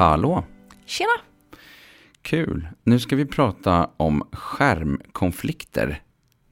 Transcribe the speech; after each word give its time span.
Hallå! 0.00 0.44
Tjena! 0.86 1.10
Kul! 2.22 2.68
Nu 2.82 3.00
ska 3.00 3.16
vi 3.16 3.26
prata 3.26 3.90
om 3.96 4.28
skärmkonflikter. 4.32 6.02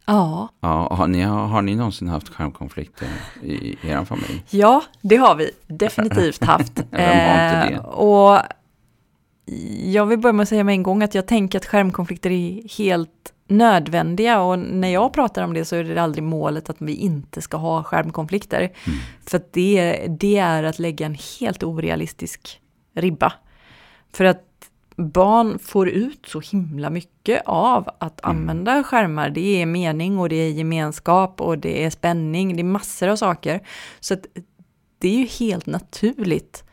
Ja. 0.06 0.48
Ja, 0.61 0.88
har, 0.95 1.06
ni, 1.06 1.22
har 1.22 1.62
ni 1.62 1.74
någonsin 1.74 2.08
haft 2.08 2.29
skärmkonflikter 2.29 3.09
i, 3.42 3.52
i 3.52 3.79
er 3.82 4.05
familj? 4.05 4.45
Ja, 4.50 4.82
det 5.00 5.16
har 5.16 5.34
vi 5.34 5.50
definitivt 5.66 6.45
haft. 6.45 6.73
Vem 6.91 7.19
har 7.19 7.45
inte 7.45 7.69
det? 7.69 7.74
Eh, 7.74 7.84
och 7.84 8.41
jag 9.92 10.06
vill 10.06 10.19
börja 10.19 10.33
med 10.33 10.42
att 10.42 10.48
säga 10.48 10.65
med 10.65 10.73
en 10.73 10.83
gång 10.83 11.02
att 11.02 11.15
jag 11.15 11.27
tänker 11.27 11.59
att 11.59 11.66
skärmkonflikter 11.66 12.30
är 12.30 12.77
helt 12.78 13.33
nödvändiga 13.46 14.41
och 14.41 14.59
när 14.59 14.88
jag 14.88 15.12
pratar 15.12 15.42
om 15.42 15.55
det 15.55 15.65
så 15.65 15.77
är 15.77 15.84
det 15.84 16.02
aldrig 16.02 16.24
målet 16.24 16.70
att 16.70 16.77
vi 16.78 16.95
inte 16.95 17.42
ska 17.42 17.56
ha 17.56 17.84
skärmkonflikter. 17.84 18.60
Mm. 18.60 18.98
För 19.27 19.42
det, 19.51 20.06
det 20.20 20.38
är 20.38 20.62
att 20.62 20.78
lägga 20.78 21.06
en 21.06 21.16
helt 21.41 21.62
orealistisk 21.62 22.60
ribba. 23.01 23.33
För 24.12 24.25
att 24.25 24.45
barn 24.97 25.59
får 25.59 25.89
ut 25.89 26.27
så 26.27 26.41
himla 26.41 26.91
mycket 26.91 27.43
av 27.47 27.89
att 27.98 28.25
Mm. 28.25 28.39
använda 28.39 28.84
skärmar. 28.84 29.30
Det 29.30 29.62
är 29.62 29.66
mening 29.66 30.19
och 30.19 30.29
det 30.29 30.37
är 30.37 30.51
gemenskap 30.51 31.41
och 31.41 31.59
det 31.59 31.84
är 31.84 31.91
spänning, 31.91 32.56
det 32.56 32.62
är 32.62 32.65
massor 32.65 33.09
av 33.09 33.16
saker. 33.16 33.61
Så 34.01 34.16
det 34.98 35.09
är 35.09 35.19
ju 35.19 35.27
helt 35.27 35.66
naturligt 35.66 36.65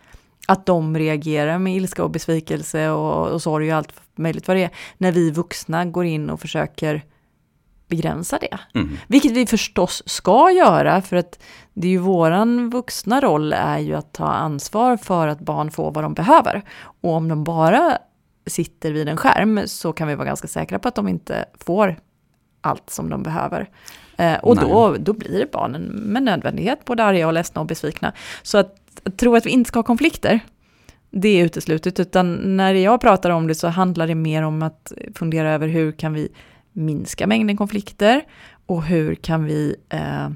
att 0.47 0.65
de 0.65 0.97
reagerar 0.97 1.57
med 1.57 1.75
ilska 1.75 2.03
och 2.03 2.11
besvikelse 2.11 2.89
och, 2.89 3.27
och 3.27 3.41
sorg 3.41 3.71
och 3.71 3.77
allt 3.77 3.93
möjligt 4.15 4.47
vad 4.47 4.57
det 4.57 4.63
är, 4.63 4.71
när 4.97 5.11
vi 5.11 5.31
vuxna 5.31 5.85
går 5.85 6.05
in 6.05 6.29
och 6.29 6.39
försöker 6.39 7.03
begränsa 7.87 8.37
det. 8.41 8.79
Mm. 8.79 8.97
Vilket 9.07 9.31
vi 9.31 9.45
förstås 9.45 10.03
ska 10.05 10.51
göra, 10.51 11.01
för 11.01 11.15
att 11.15 11.39
det 11.73 11.87
är 11.87 11.91
ju 11.91 11.97
våran 11.97 12.69
vuxna 12.69 13.21
roll 13.21 13.53
är 13.53 13.79
ju 13.79 13.93
att 13.93 14.13
ta 14.13 14.27
ansvar 14.27 14.97
för 14.97 15.27
att 15.27 15.39
barn 15.39 15.71
får 15.71 15.91
vad 15.91 16.03
de 16.03 16.13
behöver. 16.13 16.63
Och 17.01 17.13
om 17.13 17.27
de 17.27 17.43
bara 17.43 17.97
sitter 18.45 18.91
vid 18.91 19.09
en 19.09 19.17
skärm 19.17 19.61
så 19.65 19.93
kan 19.93 20.07
vi 20.07 20.15
vara 20.15 20.27
ganska 20.27 20.47
säkra 20.47 20.79
på 20.79 20.87
att 20.87 20.95
de 20.95 21.07
inte 21.07 21.45
får 21.59 21.99
allt 22.61 22.89
som 22.89 23.09
de 23.09 23.23
behöver. 23.23 23.69
Eh, 24.17 24.35
och 24.35 24.55
då, 24.55 24.95
då 24.99 25.13
blir 25.13 25.47
barnen 25.51 25.81
med 25.81 26.23
nödvändighet 26.23 26.85
både 26.85 27.03
arga 27.03 27.27
och 27.27 27.33
ledsna 27.33 27.61
och 27.61 27.67
besvikna. 27.67 28.13
Så 28.43 28.57
att, 28.57 28.75
att 29.03 29.17
tro 29.17 29.35
att 29.35 29.45
vi 29.45 29.49
inte 29.49 29.67
ska 29.67 29.79
ha 29.79 29.83
konflikter, 29.83 30.39
det 31.11 31.29
är 31.29 31.45
uteslutet. 31.45 31.99
Utan 31.99 32.57
när 32.57 32.73
jag 32.73 33.01
pratar 33.01 33.29
om 33.29 33.47
det 33.47 33.55
så 33.55 33.67
handlar 33.67 34.07
det 34.07 34.15
mer 34.15 34.43
om 34.43 34.63
att 34.63 34.91
fundera 35.15 35.51
över 35.51 35.67
hur 35.67 35.91
kan 35.91 36.13
vi 36.13 36.29
minska 36.75 37.27
mängden 37.27 37.57
konflikter 37.57 38.21
och 38.65 38.83
hur 38.83 39.15
kan 39.15 39.43
vi 39.43 39.75
eh, 39.89 40.29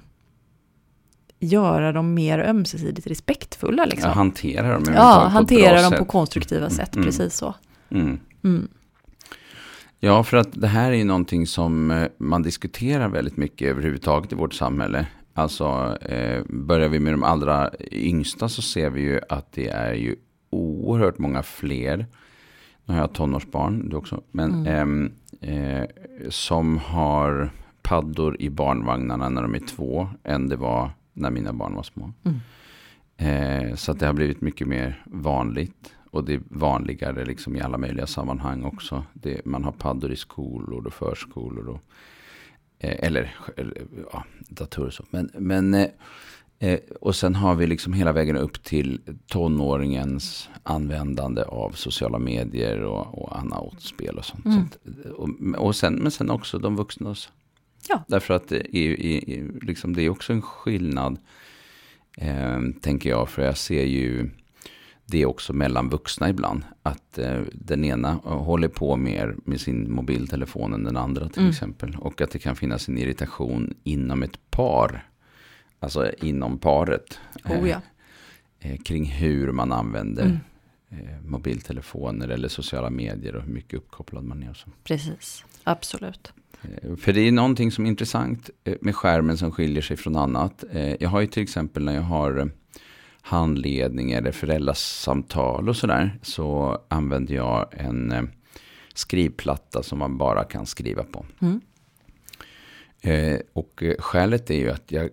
göra 1.40 1.92
dem 1.92 2.14
mer 2.14 2.40
ömsesidigt 2.40 3.08
respektfulla. 3.08 3.86
Liksom. 3.86 4.10
Ja, 4.10 4.16
hantera 4.16 4.74
dem 4.74 4.84
ja, 4.88 5.22
på 5.24 5.30
hantera 5.30 5.72
bra 5.74 5.82
dem 5.82 5.92
sätt. 5.92 6.00
på 6.00 6.06
konstruktiva 6.06 6.66
Mm, 6.66 6.72
sätt, 6.72 6.96
mm. 6.96 7.06
precis 7.06 7.34
så. 7.36 7.56
Mm. 7.90 8.20
Mm. 8.44 8.68
Ja, 10.00 10.24
för 10.24 10.38
att 10.38 10.62
det 10.62 10.68
här 10.68 10.92
är 10.92 10.96
ju 10.96 11.04
någonting 11.04 11.48
som 11.48 11.92
eh, 11.92 12.08
man 12.18 12.42
diskuterar 12.42 13.10
väldigt 13.10 13.38
mycket 13.38 13.68
överhuvudtaget 13.68 14.32
i 14.32 14.36
vårt 14.36 14.54
samhälle. 14.54 15.08
Alltså, 15.34 15.98
eh, 16.02 16.44
börjar 16.50 16.90
vi 16.90 17.00
med 17.00 17.14
de 17.14 17.24
allra 17.24 17.70
yngsta 17.92 18.50
så 18.50 18.62
ser 18.62 18.90
vi 18.90 19.02
ju 19.02 19.20
att 19.30 19.52
det 19.52 19.68
är 19.68 19.94
ju 19.94 20.16
oerhört 20.50 21.18
många 21.18 21.44
fler. 21.44 22.06
Nu 22.86 22.94
har 22.94 23.02
jag 23.02 23.14
tonårsbarn, 23.14 23.90
du 23.90 23.96
också. 23.96 24.24
Men 24.32 24.68
ehm, 24.68 25.06
eh, 25.06 25.12
som 26.30 26.78
har 26.78 27.50
paddor 27.82 28.36
i 28.40 28.50
barnvagnarna 28.50 29.30
när 29.30 29.42
de 29.42 29.56
är 29.56 29.60
två 29.60 30.10
än 30.24 30.50
det 30.50 30.56
var 30.56 30.92
när 31.14 31.32
mina 31.32 31.54
barn 31.54 31.76
var 31.76 31.84
små. 31.84 32.14
Mm. 32.24 32.40
Eh, 33.18 33.76
så 33.76 33.92
att 33.92 34.00
det 34.00 34.06
har 34.06 34.14
blivit 34.14 34.42
mycket 34.42 34.68
mer 34.68 35.04
vanligt. 35.06 35.96
Och 36.12 36.24
det 36.24 36.34
är 36.34 36.42
vanligare 36.50 37.26
liksom 37.26 37.56
i 37.56 37.62
alla 37.62 37.78
möjliga 37.78 38.08
sammanhang 38.08 38.64
också. 38.64 39.06
Det, 39.14 39.46
man 39.46 39.64
har 39.64 39.72
paddor 39.72 40.12
i 40.12 40.16
skolor 40.16 40.88
och 40.88 40.94
förskolor. 40.94 41.70
Och, 41.70 41.82
eh, 42.80 43.08
eller, 43.08 43.36
eller 43.58 43.82
ja, 44.12 44.24
datorer 44.50 44.88
och 44.88 44.94
så. 44.94 45.04
Men, 45.10 45.30
men, 45.34 45.88
eh, 46.60 46.80
och 47.02 47.16
sen 47.16 47.36
har 47.36 47.56
vi 47.56 47.68
liksom 47.68 47.94
hela 47.94 48.12
vägen 48.12 48.38
upp 48.38 48.64
till 48.64 49.02
tonåringens 49.28 50.50
användande 50.64 51.44
av 51.44 51.72
sociala 51.72 52.20
medier 52.20 52.82
och, 52.84 53.22
och 53.22 53.38
annat-spel 53.38 54.18
och 54.18 54.26
sånt. 54.26 54.46
Mm. 54.46 54.68
Så 55.04 55.10
och, 55.10 55.30
och 55.66 55.76
sen, 55.76 55.94
men 55.96 56.12
sen 56.12 56.30
också 56.30 56.60
de 56.60 56.76
vuxnas. 56.76 57.30
Ja. 57.90 58.04
Därför 58.08 58.34
att 58.34 58.48
det 58.48 58.78
är, 58.78 59.02
är, 59.02 59.30
är, 59.30 59.52
liksom, 59.62 59.96
det 59.96 60.02
är 60.04 60.10
också 60.10 60.34
en 60.34 60.42
skillnad, 60.42 61.18
eh, 62.18 62.60
tänker 62.82 63.10
jag. 63.10 63.30
För 63.30 63.42
jag 63.42 63.58
ser 63.58 63.86
ju 63.86 64.30
det 65.06 65.26
också 65.26 65.54
mellan 65.54 65.90
vuxna 65.90 66.30
ibland. 66.30 66.64
Att 66.84 67.18
eh, 67.18 67.42
den 67.54 67.86
ena 67.86 68.12
håller 68.24 68.68
på 68.68 68.96
mer 68.98 69.36
med 69.46 69.62
sin 69.62 69.92
mobiltelefon 69.94 70.74
än 70.74 70.84
den 70.84 70.98
andra 70.98 71.30
till 71.30 71.40
Mm. 71.40 71.50
exempel. 71.50 71.96
Och 72.00 72.22
att 72.22 72.32
det 72.32 72.40
kan 72.40 72.56
finnas 72.56 72.88
en 72.90 72.98
irritation 72.98 73.74
inom 73.84 74.24
ett 74.24 74.52
par. 74.52 75.06
Alltså 75.80 76.12
inom 76.18 76.58
paret. 76.60 77.20
Oh, 77.46 77.70
ja. 77.70 77.82
eh, 78.60 78.78
kring 78.78 79.06
hur 79.06 79.52
man 79.52 79.72
använder 79.72 80.40
Mm. 80.92 81.08
eh, 81.08 81.22
mobiltelefoner 81.22 82.28
eller 82.30 82.48
sociala 82.48 82.90
medier 82.90 83.36
och 83.36 83.42
hur 83.44 83.54
mycket 83.54 83.74
uppkopplad 83.74 84.24
man 84.24 84.44
är. 84.44 84.50
Och 84.50 84.58
så. 84.58 84.70
Precis, 84.84 85.46
absolut. 85.64 86.34
Eh, 86.62 86.96
För 86.96 87.14
det 87.14 87.22
är 87.22 87.32
någonting 87.32 87.72
som 87.72 87.86
är 87.86 87.90
intressant 87.90 88.50
eh, 88.64 88.76
med 88.82 88.96
skärmen 88.96 89.38
som 89.38 89.52
skiljer 89.52 89.82
sig 89.82 89.98
från 89.98 90.16
annat. 90.16 90.64
Eh, 90.72 90.96
Jag 91.00 91.10
har 91.10 91.22
ju 91.22 91.28
till 91.28 91.44
exempel 91.44 91.84
när 91.84 91.96
jag 91.96 92.02
har 92.02 92.38
eh, 92.38 92.46
handledning 93.22 94.12
eller 94.12 94.32
föräldrasamtal 94.32 95.70
och 95.70 95.76
sådär. 95.76 96.20
Så 96.22 96.78
använder 96.88 97.36
jag 97.36 97.68
en 97.72 98.12
eh, 98.12 98.24
skrivplatta 98.94 99.84
som 99.84 100.00
man 100.00 100.18
bara 100.18 100.44
kan 100.44 100.66
skriva 100.66 101.04
på. 101.04 101.26
Mm. 101.42 101.62
Eh, 103.02 103.40
Och 103.54 103.84
eh, 103.84 103.96
skälet 104.00 104.50
är 104.50 104.56
ju 104.56 104.72
att 104.72 104.92
jag, 104.92 105.04
eh, 105.06 105.10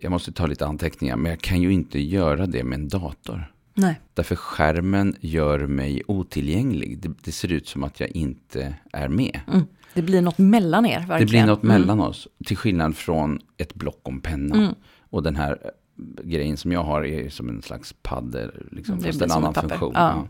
jag 0.00 0.10
måste 0.12 0.32
ta 0.32 0.46
lite 0.46 0.66
anteckningar. 0.66 1.16
Men 1.16 1.30
jag 1.30 1.40
kan 1.40 1.62
ju 1.62 1.72
inte 1.72 2.00
göra 2.00 2.46
det 2.46 2.64
med 2.64 2.78
en 2.78 2.88
dator. 2.88 3.50
Nej, 3.76 4.00
Därför 4.14 4.36
skärmen 4.36 5.16
gör 5.20 5.66
mig 5.66 6.02
otillgänglig. 6.06 6.98
Det, 6.98 7.10
det 7.24 7.32
ser 7.32 7.52
ut 7.52 7.68
som 7.68 7.84
att 7.84 8.00
jag 8.00 8.08
inte 8.10 8.74
är 8.92 9.08
med. 9.08 9.40
mm. 9.52 9.64
det 9.94 10.02
blir 10.02 10.20
något 10.22 10.38
mellan 10.38 10.86
er 10.86 10.98
verkligen. 10.98 11.18
Det 11.20 11.26
blir 11.26 11.46
något 11.46 11.62
Mm. 11.64 11.80
mellan 11.80 12.00
oss. 12.00 12.28
Till 12.46 12.56
skillnad 12.56 12.96
från 12.96 13.38
ett 13.56 13.74
block 13.74 14.00
om 14.02 14.20
penna. 14.20 14.56
Mm. 14.56 14.74
Och 15.10 15.22
den 15.22 15.36
här 15.36 15.58
eh, 15.64 16.24
grejen 16.24 16.56
som 16.56 16.72
jag 16.72 16.84
har 16.84 17.04
är 17.04 17.28
som 17.28 17.48
en 17.48 17.62
slags 17.62 17.94
padder. 18.02 18.66
Liksom, 18.70 19.00
fast 19.00 19.22
en 19.22 19.30
annan 19.30 19.54
funktion. 19.54 19.92
Ja. 19.94 20.00
Ja. 20.00 20.28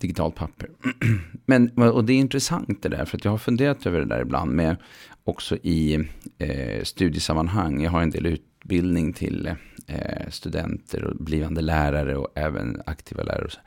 Digitalt 0.00 0.34
papper. 0.34 0.68
Men, 1.46 1.70
och 1.70 2.04
det 2.04 2.12
är 2.12 2.18
intressant 2.18 2.82
det 2.82 2.88
där. 2.88 3.04
För 3.04 3.16
att 3.16 3.24
jag 3.24 3.30
har 3.32 3.38
funderat 3.38 3.86
över 3.86 3.98
det 3.98 4.06
där 4.06 4.20
ibland. 4.20 4.50
Med 4.52 4.76
också 5.24 5.56
i 5.56 5.94
eh, 6.38 6.82
studiesammanhang. 6.84 7.82
Jag 7.82 7.90
har 7.90 8.02
en 8.02 8.10
del 8.10 8.26
utbildning 8.72 9.12
till 9.12 9.46
eh, 9.86 10.28
studenter 10.30 11.04
och 11.04 11.16
blivande 11.16 11.60
lärare. 11.60 12.16
Och 12.16 12.28
även 12.34 12.82
aktiva 12.86 13.22
lärare 13.22 13.44
och, 13.44 13.52
så, 13.52 13.58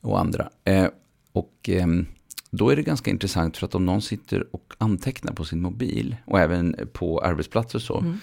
och 0.00 0.20
andra. 0.20 0.50
Eh, 0.64 0.86
och 1.32 1.68
ehm, 1.68 2.06
då 2.50 2.70
är 2.70 2.76
det 2.76 2.82
ganska 2.82 3.10
intressant 3.10 3.56
för 3.56 3.66
att 3.66 3.74
om 3.74 3.86
någon 3.86 4.02
sitter 4.02 4.54
och 4.54 4.72
antecknar 4.78 5.32
på 5.32 5.44
sin 5.44 5.60
mobil 5.62 6.16
och 6.26 6.40
även 6.40 6.76
på 6.92 7.20
arbetsplatser 7.20 7.78
och 7.78 7.82
så, 7.82 7.98
Mm. 8.00 8.18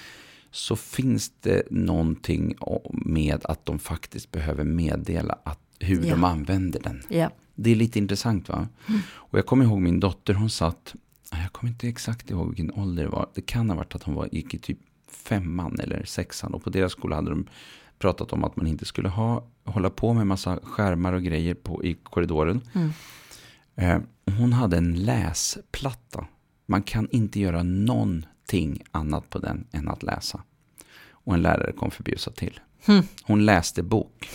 så 0.51 0.75
finns 0.75 1.31
det 1.41 1.63
någonting 1.71 2.55
med 2.91 3.39
att 3.45 3.65
de 3.65 3.79
faktiskt 3.79 4.31
behöver 4.31 4.63
meddela 4.63 5.37
att, 5.43 5.59
hur 5.79 6.03
Ja. 6.05 6.09
de 6.11 6.23
använder 6.23 6.79
den. 6.79 7.01
Ja. 7.09 7.29
Det 7.55 7.71
är 7.71 7.75
lite 7.75 7.99
intressant 7.99 8.49
va? 8.49 8.67
Och 9.07 9.37
jag 9.37 9.45
kommer 9.45 9.65
ihåg 9.65 9.81
min 9.81 9.99
dotter, 9.99 10.33
hon 10.33 10.49
satt, 10.49 10.95
jag 11.31 11.51
kommer 11.53 11.71
inte 11.73 11.87
exakt 11.87 12.29
ihåg 12.31 12.47
vilken 12.47 12.71
ålder 12.71 13.03
det 13.03 13.09
var, 13.09 13.29
det 13.33 13.41
kan 13.41 13.69
ha 13.69 13.77
varit 13.77 13.95
att 13.95 14.03
hon 14.03 14.15
var, 14.15 14.29
gick 14.31 14.53
i 14.53 14.57
typ 14.57 14.77
femman 15.07 15.79
eller 15.79 16.03
sexan 16.05 16.53
och 16.53 16.63
på 16.63 16.69
deras 16.69 16.91
skola 16.91 17.15
hade 17.15 17.29
de 17.29 17.47
pratat 17.99 18.33
om 18.33 18.43
att 18.43 18.55
man 18.55 18.67
inte 18.67 18.85
skulle 18.85 19.09
ha, 19.09 19.43
hålla 19.63 19.89
på 19.89 20.13
med 20.13 20.27
massa 20.27 20.59
skärmar 20.63 21.13
och 21.13 21.23
grejer 21.23 21.53
på, 21.53 21.85
i 21.85 21.93
korridoren. 21.93 22.61
Mm. 22.73 22.91
Eh, 23.75 24.01
hon 24.37 24.53
hade 24.53 24.77
en 24.77 24.95
läsplatta. 24.95 26.25
Man 26.65 26.83
kan 26.83 27.07
inte 27.11 27.39
göra 27.39 27.63
någonting 27.63 28.83
annat 28.91 29.29
på 29.29 29.39
den 29.39 29.67
än 29.71 29.87
att 29.87 30.03
läsa. 30.03 30.41
Och 31.09 31.33
en 31.33 31.41
lärare 31.41 31.71
kom 31.71 31.91
förbi 31.91 32.15
och 32.15 32.19
sa 32.19 32.31
till. 32.31 32.59
Hmm. 32.85 33.03
Hon 33.23 33.45
läste 33.45 33.83
bok. 33.83 34.29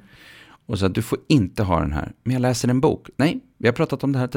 och 0.66 0.78
sa 0.78 0.88
du 0.88 1.02
får 1.02 1.18
inte 1.28 1.62
ha 1.62 1.80
den 1.80 1.92
här. 1.92 2.12
Men 2.22 2.32
jag 2.32 2.40
läser 2.40 2.68
en 2.68 2.80
bok. 2.80 3.10
Nej, 3.16 3.40
vi 3.58 3.68
har 3.68 3.72
pratat 3.72 4.04
om 4.04 4.12
det 4.12 4.18
här. 4.18 4.30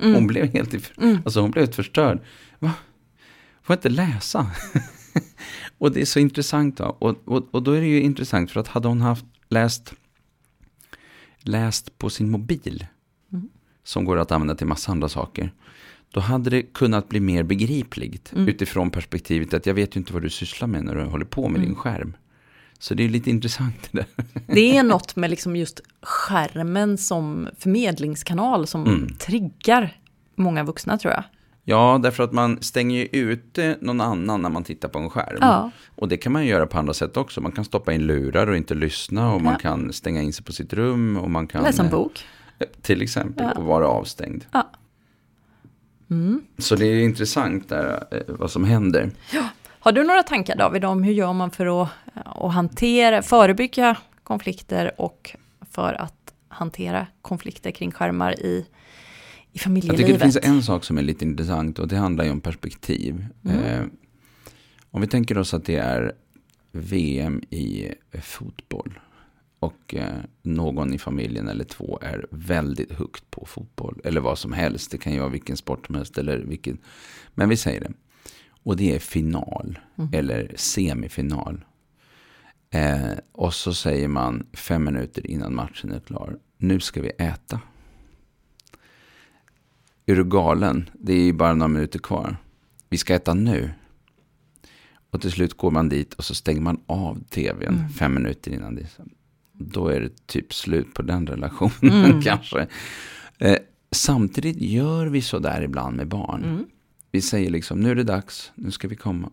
Mm. 0.00 0.14
Hon 0.14 0.26
blev 0.26 0.52
helt 0.52 0.74
alltså 1.24 1.40
hon 1.40 1.50
blev 1.50 1.72
förstörd. 1.72 2.20
Va? 2.58 2.72
Får 3.62 3.74
inte 3.74 3.88
läsa? 3.88 4.50
och 5.78 5.92
det 5.92 6.00
är 6.00 6.04
så 6.04 6.18
intressant. 6.18 6.76
Då. 6.76 6.84
Och, 6.84 7.16
och, 7.24 7.48
och 7.54 7.62
då 7.62 7.72
är 7.72 7.80
det 7.80 7.86
ju 7.86 8.00
intressant 8.02 8.50
för 8.50 8.60
att 8.60 8.68
hade 8.68 8.88
hon 8.88 9.00
haft 9.00 9.24
läst, 9.48 9.94
läst 11.40 11.98
på 11.98 12.10
sin 12.10 12.30
mobil, 12.30 12.86
Mm. 13.32 13.48
som 13.84 14.04
går 14.04 14.16
att 14.18 14.32
använda 14.32 14.54
till 14.54 14.66
massa 14.66 14.92
andra 14.92 15.08
saker, 15.08 15.52
då 16.10 16.20
hade 16.20 16.50
det 16.50 16.62
kunnat 16.62 17.08
bli 17.08 17.20
mer 17.20 17.42
begripligt 17.42 18.32
Mm. 18.32 18.48
utifrån 18.48 18.90
perspektivet 18.90 19.54
att 19.54 19.66
jag 19.66 19.74
vet 19.74 19.96
ju 19.96 20.00
inte 20.00 20.12
vad 20.12 20.22
du 20.22 20.30
sysslar 20.30 20.68
med 20.68 20.84
när 20.84 20.94
du 20.94 21.04
håller 21.04 21.24
på 21.24 21.48
med 21.48 21.60
din 21.60 21.68
Mm. 21.68 21.76
skärm. 21.80 22.16
Så 22.78 22.94
det 22.94 23.04
är 23.04 23.08
lite 23.08 23.30
intressant 23.30 23.88
det 23.90 23.98
där. 23.98 24.06
Det 24.54 24.76
är 24.76 24.82
något 24.82 25.16
med 25.16 25.30
liksom 25.34 25.56
just 25.56 25.80
skärmen 26.02 26.98
som 26.98 27.48
förmedlingskanal 27.58 28.66
som 28.66 28.86
mm. 28.86 29.08
triggar 29.14 29.96
många 30.34 30.64
vuxna 30.64 30.98
tror 30.98 31.12
jag. 31.14 31.24
Ja, 31.64 32.00
därför 32.02 32.22
att 32.22 32.32
man 32.32 32.62
stänger 32.62 32.98
ju 32.98 33.08
ute 33.12 33.76
någon 33.80 34.00
annan 34.00 34.42
när 34.42 34.48
man 34.48 34.64
tittar 34.64 34.88
på 34.88 34.98
en 34.98 35.10
skärm. 35.10 35.38
Ja. 35.40 35.70
Och 35.96 36.08
det 36.08 36.16
kan 36.16 36.32
man 36.32 36.46
göra 36.46 36.66
på 36.66 36.78
andra 36.78 36.94
sätt 36.94 37.16
också. 37.16 37.40
Man 37.40 37.52
kan 37.52 37.64
stoppa 37.64 37.92
in 37.92 38.06
lurar 38.06 38.46
och 38.46 38.56
inte 38.56 38.74
lyssna 38.74 39.32
och 39.32 39.40
ja. 39.40 39.44
man 39.44 39.56
kan 39.56 39.92
stänga 39.92 40.22
in 40.22 40.32
sig 40.32 40.44
på 40.44 40.52
sitt 40.52 40.72
rum. 40.72 41.16
Och 41.16 41.30
man 41.30 41.46
kan, 41.46 41.62
Läsa 41.62 41.82
en 41.82 41.90
bok. 41.90 42.24
Eh, 42.58 42.66
till 42.82 43.02
exempel, 43.02 43.46
ja. 43.54 43.60
och 43.60 43.64
vara 43.64 43.88
avstängd. 43.88 44.44
Ja. 44.52 44.70
Mm. 46.10 46.42
Så 46.58 46.76
det 46.76 46.86
är 46.86 47.04
intressant 47.04 47.68
där, 47.68 48.04
eh, 48.10 48.20
vad 48.26 48.50
som 48.50 48.64
händer. 48.64 49.10
Ja. 49.32 49.48
Har 49.78 49.92
du 49.92 50.04
några 50.04 50.22
tankar 50.22 50.56
David 50.56 50.84
om 50.84 51.02
hur 51.02 51.12
gör 51.12 51.32
man 51.32 51.50
för 51.50 51.82
att, 51.82 51.88
att 52.24 52.52
hantera, 52.52 53.22
förebygga 53.22 53.96
konflikter 54.22 55.00
och 55.00 55.36
för 55.70 56.00
att 56.00 56.34
hantera 56.48 57.06
konflikter 57.22 57.70
kring 57.70 57.92
skärmar 57.92 58.40
i, 58.40 58.66
i 59.52 59.58
familjelivet? 59.58 59.98
Jag 59.98 60.06
tycker 60.06 60.18
det 60.18 60.32
finns 60.32 60.38
en 60.42 60.62
sak 60.62 60.84
som 60.84 60.98
är 60.98 61.02
lite 61.02 61.24
intressant 61.24 61.78
och 61.78 61.88
det 61.88 61.96
handlar 61.96 62.24
ju 62.24 62.30
om 62.30 62.40
perspektiv. 62.40 63.26
Mm. 63.44 63.64
Eh, 63.64 63.86
om 64.90 65.00
vi 65.00 65.06
tänker 65.06 65.38
oss 65.38 65.54
att 65.54 65.64
det 65.64 65.76
är 65.76 66.12
VM 66.72 67.42
i 67.50 67.94
fotboll 68.22 68.98
och 69.62 69.94
eh, 69.94 70.16
någon 70.42 70.94
i 70.94 70.98
familjen 70.98 71.48
eller 71.48 71.64
två 71.64 71.98
är 72.02 72.26
väldigt 72.30 72.92
högt 72.92 73.30
på 73.30 73.46
fotboll. 73.46 74.00
Eller 74.04 74.20
vad 74.20 74.38
som 74.38 74.52
helst. 74.52 74.90
Det 74.90 74.98
kan 74.98 75.12
ju 75.12 75.18
vara 75.18 75.28
vilken 75.28 75.56
sport 75.56 75.86
som 75.86 75.94
helst. 75.94 76.18
Eller 76.18 76.38
vilken. 76.38 76.78
Men 77.34 77.48
vi 77.48 77.56
säger 77.56 77.80
det. 77.80 77.92
Och 78.62 78.76
det 78.76 78.94
är 78.94 78.98
final. 78.98 79.78
Mm. 79.98 80.10
Eller 80.12 80.52
semifinal. 80.56 81.64
Eh, 82.70 83.12
och 83.32 83.54
så 83.54 83.74
säger 83.74 84.08
man 84.08 84.46
fem 84.52 84.84
minuter 84.84 85.26
innan 85.26 85.54
matchen 85.54 85.92
är 85.92 86.00
klar. 86.00 86.38
Nu 86.56 86.80
ska 86.80 87.02
vi 87.02 87.10
äta. 87.18 87.60
Är 90.06 90.16
du 90.16 90.24
galen? 90.24 90.90
Det 90.92 91.12
är 91.12 91.24
ju 91.24 91.32
bara 91.32 91.54
några 91.54 91.68
minuter 91.68 91.98
kvar. 91.98 92.36
Vi 92.88 92.98
ska 92.98 93.14
äta 93.14 93.34
nu. 93.34 93.70
Och 95.10 95.20
till 95.20 95.32
slut 95.32 95.54
går 95.54 95.70
man 95.70 95.88
dit 95.88 96.14
och 96.14 96.24
så 96.24 96.34
stänger 96.34 96.60
man 96.60 96.80
av 96.86 97.24
tvn 97.30 97.74
mm. 97.74 97.88
fem 97.88 98.14
minuter 98.14 98.50
innan 98.50 98.74
det 98.74 98.86
då 99.52 99.88
är 99.88 100.00
det 100.00 100.26
typ 100.26 100.54
slut 100.54 100.94
på 100.94 101.02
den 101.02 101.26
relationen 101.26 102.04
mm. 102.04 102.22
kanske. 102.22 102.66
Eh, 103.38 103.56
samtidigt 103.90 104.60
gör 104.60 105.06
vi 105.06 105.22
så 105.22 105.38
där 105.38 105.62
ibland 105.62 105.96
med 105.96 106.08
barn. 106.08 106.44
Mm. 106.44 106.64
Vi 107.10 107.20
säger 107.20 107.50
liksom, 107.50 107.80
nu 107.80 107.90
är 107.90 107.94
det 107.94 108.04
dags, 108.04 108.52
nu 108.54 108.70
ska 108.70 108.88
vi 108.88 108.96
komma. 108.96 109.30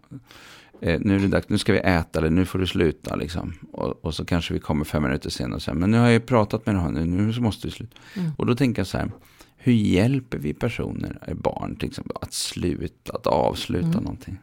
Eh, 0.81 0.99
nu 0.99 1.15
är 1.15 1.19
det 1.19 1.27
dags, 1.27 1.49
nu 1.49 1.57
ska 1.57 1.73
vi 1.73 1.79
äta 1.79 2.19
eller 2.19 2.29
nu 2.29 2.45
får 2.45 2.59
du 2.59 2.67
sluta. 2.67 3.15
Liksom. 3.15 3.53
Och, 3.71 4.05
och 4.05 4.15
så 4.15 4.25
kanske 4.25 4.53
vi 4.53 4.59
kommer 4.59 4.85
fem 4.85 5.03
minuter 5.03 5.29
senare 5.29 5.55
och 5.55 5.61
säger, 5.61 5.77
men 5.77 5.91
nu 5.91 5.97
har 5.97 6.05
jag 6.05 6.13
ju 6.13 6.19
pratat 6.19 6.65
med 6.65 6.75
honom, 6.75 6.93
nu, 6.93 7.05
nu 7.05 7.39
måste 7.39 7.67
vi 7.67 7.71
sluta. 7.71 7.97
Mm. 8.15 8.31
Och 8.37 8.45
då 8.45 8.55
tänker 8.55 8.79
jag 8.79 8.87
så 8.87 8.97
här, 8.97 9.11
hur 9.61 9.73
hjälper 9.73 10.37
vi 10.37 10.53
personer, 10.53 11.19
eh, 11.27 11.33
barn 11.33 11.75
till 11.75 11.89
exempel, 11.89 12.17
att 12.21 12.33
sluta, 12.33 13.13
att 13.13 13.27
avsluta 13.27 13.87
mm. 13.87 14.03
någonting? 14.03 14.37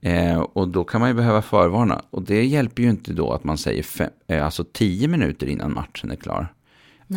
Eh, 0.00 0.38
och 0.38 0.68
då 0.68 0.84
kan 0.84 1.00
man 1.00 1.10
ju 1.10 1.14
behöva 1.14 1.42
förvarna. 1.42 2.02
Och 2.10 2.22
det 2.22 2.44
hjälper 2.44 2.82
ju 2.82 2.90
inte 2.90 3.12
då 3.12 3.32
att 3.32 3.44
man 3.44 3.58
säger 3.58 3.82
fem, 3.82 4.10
eh, 4.26 4.44
alltså 4.44 4.64
tio 4.72 5.08
minuter 5.08 5.46
innan 5.46 5.74
matchen 5.74 6.10
är 6.10 6.16
klar. 6.16 6.54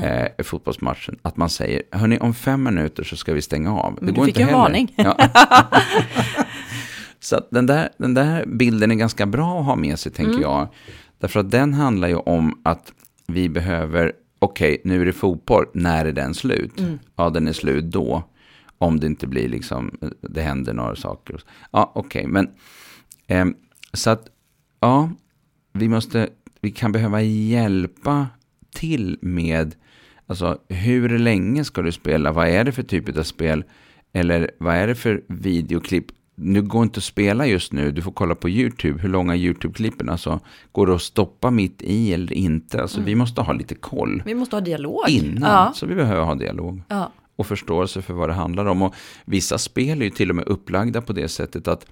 Eh, 0.04 0.44
fotbollsmatchen. 0.44 1.20
Att 1.22 1.38
man 1.38 1.50
säger, 1.50 1.84
hörni 1.92 2.20
om 2.20 2.34
fem 2.34 2.64
minuter 2.64 3.04
så 3.04 3.16
ska 3.16 3.34
vi 3.34 3.42
stänga 3.42 3.76
av. 3.76 3.98
Det 4.02 4.06
du 4.06 4.14
går 4.14 4.26
fick 4.26 4.40
inte 4.40 4.42
en 4.42 4.48
heller. 4.48 4.60
varning. 4.60 4.94
Ja. 4.96 5.18
så 7.20 7.42
den, 7.52 7.66
där, 7.66 7.90
den 7.98 8.14
där 8.14 8.46
bilden 8.46 8.92
är 8.92 8.96
ganska 8.96 9.26
bra 9.26 9.60
att 9.60 9.66
ha 9.66 9.76
med 9.76 10.00
sig, 10.00 10.12
tänker 10.12 10.32
mm. 10.32 10.42
jag. 10.42 10.68
Därför 11.20 11.40
att 11.40 11.52
den 11.52 11.74
handlar 11.74 12.08
ju 12.08 12.16
om 12.16 12.62
att 12.64 12.94
vi 13.28 13.50
behöver, 13.50 14.14
okej, 14.46 14.74
okay, 14.74 14.92
nu 14.92 15.02
är 15.02 15.06
det 15.06 15.14
fotboll, 15.14 15.66
när 15.74 16.06
är 16.06 16.12
den 16.12 16.34
slut? 16.34 16.80
Mm. 16.80 17.00
Ja, 17.16 17.30
den 17.30 17.48
är 17.48 17.54
slut 17.54 17.86
då. 17.86 18.24
Om 18.78 19.00
det 19.00 19.08
inte 19.08 19.28
blir 19.28 19.50
liksom, 19.50 19.98
det 20.22 20.42
händer 20.42 20.74
några 20.74 20.96
saker. 20.96 21.42
Ja, 21.72 21.92
okej, 21.96 22.28
okay, 22.28 22.32
men 22.32 22.50
eh, 23.28 23.46
så 23.94 24.10
att, 24.10 24.28
ja, 24.80 25.10
vi 25.74 25.90
måste, 25.90 26.30
vi 26.62 26.72
kan 26.72 26.92
behöva 26.92 27.22
hjälpa 27.22 28.28
till 28.74 29.18
med, 29.22 29.76
alltså 30.28 30.58
hur 30.70 31.20
länge 31.20 31.64
ska 31.64 31.82
du 31.82 31.92
spela? 31.92 32.32
Vad 32.32 32.48
är 32.48 32.64
det 32.64 32.72
för 32.72 32.84
typ 32.84 33.18
av 33.18 33.24
spel? 33.24 33.64
Eller 34.14 34.52
vad 34.60 34.76
är 34.76 34.88
det 34.88 34.96
för 34.96 35.24
videoklipp? 35.28 36.06
Nu 36.36 36.62
går 36.62 36.84
inte 36.84 36.98
att 36.98 37.04
spela 37.04 37.48
just 37.48 37.74
nu, 37.74 37.92
du 37.92 38.02
får 38.02 38.12
kolla 38.12 38.36
på 38.36 38.50
YouTube, 38.50 39.02
hur 39.02 39.10
långa 39.10 39.36
YouTube-klippen, 39.36 40.10
alltså 40.10 40.40
går 40.72 40.88
det 40.88 40.96
att 40.96 41.02
stoppa 41.02 41.52
mitt 41.52 41.82
i 41.82 42.14
eller 42.14 42.34
inte? 42.34 42.82
Alltså 42.82 42.98
mm. 42.98 43.06
vi 43.06 43.16
måste 43.16 43.42
ha 43.42 43.54
lite 43.54 43.76
koll. 43.76 44.24
Vi 44.26 44.36
måste 44.36 44.56
ha 44.56 44.62
dialog. 44.62 45.10
Innan, 45.10 45.52
ja. 45.52 45.72
så 45.76 45.86
vi 45.86 45.96
behöver 45.96 46.24
ha 46.24 46.36
dialog. 46.36 46.82
Ja 46.88 47.12
och 47.36 47.48
förståelse 47.48 48.02
för 48.02 48.14
vad 48.14 48.30
det 48.30 48.34
handlar 48.34 48.66
om. 48.66 48.82
Och 48.82 48.96
vissa 49.26 49.58
spel 49.58 50.02
är 50.02 50.06
ju 50.06 50.12
till 50.12 50.30
och 50.30 50.36
med 50.36 50.48
upplagda 50.48 51.02
på 51.02 51.14
det 51.14 51.28
sättet 51.28 51.68
att 51.68 51.86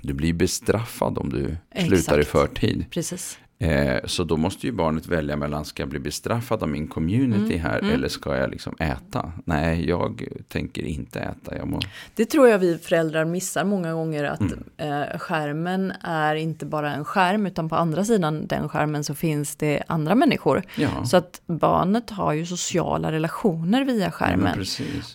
du 0.00 0.12
blir 0.12 0.32
bestraffad 0.32 1.18
om 1.18 1.28
du 1.28 1.56
Exakt. 1.70 1.88
slutar 1.88 2.20
i 2.20 2.24
förtid. 2.24 2.84
Precis. 2.90 3.38
Eh, 3.62 4.00
så 4.04 4.24
då 4.24 4.36
måste 4.36 4.66
ju 4.66 4.72
barnet 4.72 5.06
välja 5.06 5.36
mellan, 5.36 5.64
ska 5.64 5.82
jag 5.82 5.90
bli 5.90 5.98
bestraffad 5.98 6.62
av 6.62 6.68
min 6.68 6.88
community 6.88 7.54
mm, 7.54 7.60
här 7.60 7.78
mm. 7.78 7.94
eller 7.94 8.08
ska 8.08 8.36
jag 8.36 8.50
liksom 8.50 8.76
äta? 8.78 9.32
Nej, 9.44 9.88
jag 9.88 10.24
tänker 10.48 10.82
inte 10.82 11.20
äta. 11.20 11.56
Jag 11.56 11.68
må... 11.68 11.80
Det 12.14 12.24
tror 12.24 12.48
jag 12.48 12.58
vi 12.58 12.78
föräldrar 12.78 13.24
missar 13.24 13.64
många 13.64 13.92
gånger 13.92 14.24
att 14.24 14.40
mm. 14.40 14.62
eh, 14.76 15.18
skärmen 15.18 15.92
är 16.00 16.34
inte 16.34 16.66
bara 16.66 16.94
en 16.94 17.04
skärm 17.04 17.46
utan 17.46 17.68
på 17.68 17.76
andra 17.76 18.04
sidan 18.04 18.46
den 18.46 18.68
skärmen 18.68 19.04
så 19.04 19.14
finns 19.14 19.56
det 19.56 19.82
andra 19.86 20.14
människor. 20.14 20.62
Ja. 20.76 21.04
Så 21.04 21.16
att 21.16 21.40
barnet 21.46 22.10
har 22.10 22.32
ju 22.32 22.46
sociala 22.46 23.12
relationer 23.12 23.84
via 23.84 24.10
skärmen. 24.10 24.64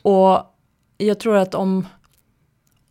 Ja, 0.03 0.11
och 0.11 0.53
jag 0.97 1.19
tror 1.19 1.35
att 1.35 1.55
om 1.55 1.85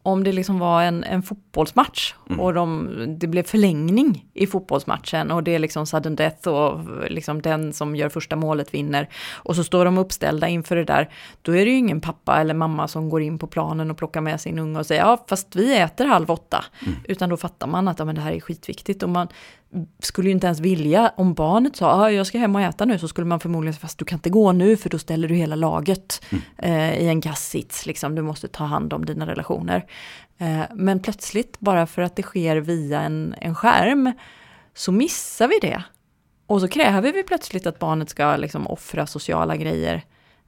om 0.06 0.25
det 0.25 0.32
liksom 0.32 0.58
var 0.58 0.82
en, 0.82 1.05
en 1.05 1.23
fotbollsmatch 1.56 2.14
mm. 2.29 2.41
och 2.41 2.55
de, 2.55 3.17
det 3.19 3.26
blev 3.26 3.43
förlängning 3.43 4.26
i 4.35 4.47
fotbollsmatchen 4.47 5.31
och 5.31 5.43
det 5.43 5.55
är 5.55 5.58
liksom 5.58 5.87
sudden 5.87 6.17
death 6.17 6.49
och 6.49 6.81
liksom 7.11 7.43
den 7.43 7.73
som 7.73 7.97
gör 7.97 8.08
första 8.08 8.37
målet 8.37 8.75
vinner 8.75 9.08
och 9.44 9.56
så 9.56 9.64
står 9.64 9.85
de 9.85 9.99
uppställda 9.99 10.49
inför 10.49 10.76
det 10.76 10.85
där, 10.85 11.08
då 11.43 11.53
är 11.56 11.64
det 11.64 11.70
ju 11.70 11.76
ingen 11.76 12.00
pappa 12.00 12.41
eller 12.41 12.55
mamma 12.55 12.88
som 12.88 13.08
går 13.08 13.23
in 13.23 13.38
på 13.38 13.47
planen 13.47 13.91
och 13.91 13.97
plockar 13.97 14.20
med 14.20 14.41
sin 14.41 14.58
unge 14.58 14.79
och 14.79 14.87
säger 14.87 15.03
ja 15.03 15.25
fast 15.29 15.56
vi 15.56 15.79
äter 15.79 16.06
halv 16.06 16.31
åtta, 16.31 16.64
mm. 16.82 16.94
utan 17.05 17.29
då 17.29 17.37
fattar 17.37 17.67
man 17.67 17.88
att 17.88 17.99
ja, 17.99 18.05
men 18.05 18.14
det 18.14 18.20
här 18.20 18.32
är 18.32 18.41
skitviktigt 18.41 19.03
och 19.03 19.08
man 19.08 19.29
skulle 19.98 20.29
ju 20.29 20.32
inte 20.32 20.46
ens 20.46 20.60
vilja, 20.60 21.13
om 21.17 21.34
barnet 21.34 21.77
sa 21.77 21.93
ah, 21.93 22.10
jag 22.10 22.27
ska 22.27 22.39
hem 22.39 22.56
och 22.56 22.63
äta 22.63 22.84
nu 22.84 22.98
så 22.98 23.08
skulle 23.08 23.27
man 23.27 23.41
förmodligen 23.41 23.75
säga 23.75 23.81
fast 23.81 23.98
du 23.98 24.05
kan 24.05 24.17
inte 24.17 24.31
gå 24.31 24.53
nu 24.53 24.77
för 24.77 24.91
då 24.91 24.98
ställer 24.98 25.29
du 25.29 25.34
hela 25.34 25.56
laget 25.56 26.25
mm. 26.31 26.43
eh, 26.58 26.98
i 27.05 27.08
en 27.08 27.20
gassits, 27.20 27.86
liksom, 27.86 28.15
du 28.15 28.22
måste 28.22 28.48
ta 28.48 28.65
hand 28.65 28.93
om 28.93 29.05
dina 29.05 29.27
relationer. 29.27 29.84
Eh, 30.38 30.62
men 30.74 31.00
plötsligt, 31.00 31.60
bara 31.60 31.86
för 31.86 32.02
att 32.02 32.16
det 32.16 32.22
sker 32.22 32.56
via 32.56 33.00
en, 33.00 33.34
en 33.40 33.55
skärm, 33.55 34.12
så 34.74 34.93
missar 34.93 35.48
vi 35.48 35.58
det. 35.69 35.82
Och 36.46 36.60
så 36.60 36.69
kräver 36.69 37.12
vi 37.12 37.22
plötsligt 37.22 37.66
att 37.66 37.78
barnet 37.78 38.10
ska 38.10 38.36
liksom 38.36 38.66
offra 38.66 39.06
sociala 39.06 39.56
grejer 39.56 40.05